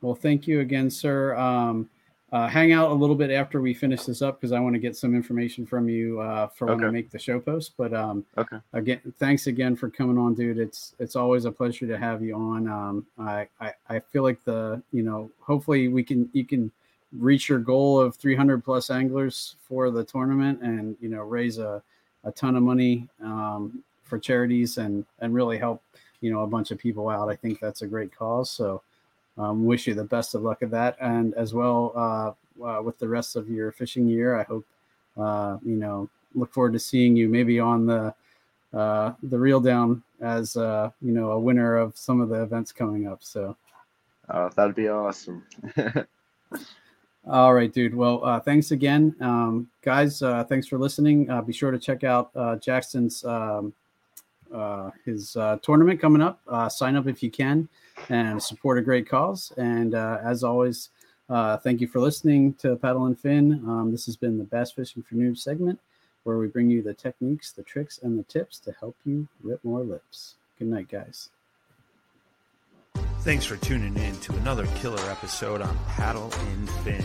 Well, 0.00 0.14
thank 0.14 0.46
you 0.46 0.60
again, 0.60 0.90
sir. 0.90 1.34
Um, 1.36 1.88
uh, 2.32 2.48
hang 2.48 2.72
out 2.72 2.90
a 2.90 2.94
little 2.94 3.14
bit 3.14 3.30
after 3.30 3.60
we 3.60 3.72
finish 3.72 4.02
this 4.04 4.20
up 4.20 4.40
because 4.40 4.50
I 4.50 4.58
want 4.58 4.74
to 4.74 4.80
get 4.80 4.96
some 4.96 5.14
information 5.14 5.64
from 5.64 5.88
you 5.88 6.18
uh, 6.20 6.48
for 6.48 6.66
when 6.66 6.84
I 6.84 6.90
make 6.90 7.10
the 7.10 7.18
show 7.18 7.38
post. 7.38 7.74
But 7.76 7.94
um, 7.94 8.24
Okay. 8.36 8.58
again, 8.72 9.00
thanks 9.18 9.46
again 9.46 9.76
for 9.76 9.88
coming 9.88 10.18
on, 10.18 10.34
dude. 10.34 10.58
It's 10.58 10.94
it's 10.98 11.14
always 11.14 11.44
a 11.44 11.52
pleasure 11.52 11.86
to 11.86 11.96
have 11.96 12.22
you 12.22 12.34
on. 12.34 12.66
Um, 12.66 13.06
I, 13.18 13.46
I 13.60 13.72
I 13.88 14.00
feel 14.00 14.24
like 14.24 14.42
the 14.44 14.82
you 14.92 15.04
know 15.04 15.30
hopefully 15.40 15.86
we 15.88 16.02
can 16.02 16.28
you 16.32 16.44
can 16.44 16.72
reach 17.16 17.48
your 17.48 17.60
goal 17.60 18.00
of 18.00 18.16
300 18.16 18.64
plus 18.64 18.90
anglers 18.90 19.54
for 19.68 19.92
the 19.92 20.02
tournament 20.02 20.60
and 20.60 20.96
you 21.00 21.08
know 21.08 21.22
raise 21.22 21.58
a, 21.58 21.80
a 22.24 22.32
ton 22.32 22.56
of 22.56 22.64
money 22.64 23.08
um, 23.22 23.84
for 24.02 24.18
charities 24.18 24.78
and 24.78 25.06
and 25.20 25.32
really 25.34 25.56
help 25.56 25.80
you 26.20 26.32
know 26.32 26.42
a 26.42 26.46
bunch 26.46 26.70
of 26.70 26.78
people 26.78 27.08
out. 27.08 27.28
I 27.28 27.36
think 27.36 27.60
that's 27.60 27.82
a 27.82 27.86
great 27.86 28.16
cause. 28.16 28.50
So 28.50 28.82
um, 29.38 29.64
wish 29.64 29.86
you 29.86 29.94
the 29.94 30.04
best 30.04 30.34
of 30.34 30.42
luck 30.42 30.62
of 30.62 30.70
that, 30.70 30.96
and 31.00 31.34
as 31.34 31.54
well 31.54 31.92
uh, 31.94 32.64
uh, 32.64 32.82
with 32.82 32.98
the 32.98 33.08
rest 33.08 33.36
of 33.36 33.48
your 33.48 33.72
fishing 33.72 34.06
year. 34.06 34.38
I 34.38 34.44
hope 34.44 34.64
uh, 35.16 35.58
you 35.64 35.76
know 35.76 36.08
look 36.34 36.52
forward 36.52 36.72
to 36.72 36.78
seeing 36.78 37.16
you 37.16 37.28
maybe 37.28 37.60
on 37.60 37.86
the 37.86 38.14
uh, 38.72 39.12
the 39.22 39.38
reel 39.38 39.60
down 39.60 40.02
as 40.20 40.56
uh, 40.56 40.90
you 41.00 41.12
know 41.12 41.32
a 41.32 41.38
winner 41.38 41.76
of 41.76 41.96
some 41.96 42.20
of 42.20 42.28
the 42.28 42.42
events 42.42 42.72
coming 42.72 43.06
up. 43.06 43.22
So. 43.22 43.56
Uh, 44.26 44.48
that'd 44.56 44.74
be 44.74 44.88
awesome. 44.88 45.44
All 47.26 47.54
right, 47.54 47.72
dude. 47.72 47.94
Well, 47.94 48.22
uh, 48.22 48.38
thanks 48.38 48.70
again, 48.70 49.16
um, 49.20 49.68
guys. 49.80 50.20
Uh, 50.20 50.44
thanks 50.44 50.66
for 50.66 50.78
listening. 50.78 51.30
Uh, 51.30 51.40
be 51.40 51.54
sure 51.54 51.70
to 51.70 51.78
check 51.78 52.04
out 52.04 52.30
uh, 52.36 52.56
Jackson's 52.56 53.24
um, 53.24 53.72
uh, 54.54 54.90
his 55.04 55.36
uh, 55.36 55.58
tournament 55.62 56.00
coming 56.00 56.22
up. 56.22 56.40
Uh, 56.48 56.68
sign 56.68 56.96
up 56.96 57.06
if 57.06 57.22
you 57.22 57.30
can, 57.30 57.68
and 58.08 58.42
support 58.42 58.78
a 58.78 58.82
great 58.82 59.08
cause. 59.08 59.52
And 59.56 59.94
uh, 59.94 60.18
as 60.24 60.44
always, 60.44 60.90
uh, 61.28 61.56
thank 61.58 61.80
you 61.80 61.86
for 61.86 62.00
listening 62.00 62.54
to 62.54 62.76
Paddle 62.76 63.06
and 63.06 63.18
Fin. 63.18 63.62
Um, 63.66 63.90
this 63.90 64.06
has 64.06 64.16
been 64.16 64.38
the 64.38 64.44
Bass 64.44 64.72
Fishing 64.72 65.02
for 65.02 65.14
Noobs 65.14 65.38
segment, 65.38 65.80
where 66.22 66.38
we 66.38 66.46
bring 66.46 66.70
you 66.70 66.82
the 66.82 66.94
techniques, 66.94 67.52
the 67.52 67.62
tricks, 67.62 67.98
and 68.02 68.18
the 68.18 68.24
tips 68.24 68.58
to 68.60 68.72
help 68.78 68.96
you 69.04 69.28
rip 69.42 69.64
more 69.64 69.82
lips. 69.82 70.34
Good 70.58 70.68
night, 70.68 70.88
guys. 70.88 71.30
Thanks 73.20 73.46
for 73.46 73.56
tuning 73.56 73.96
in 73.96 74.20
to 74.20 74.34
another 74.36 74.66
killer 74.76 75.00
episode 75.10 75.62
on 75.62 75.78
Paddle 75.88 76.30
and 76.32 76.70
Fin. 76.84 77.04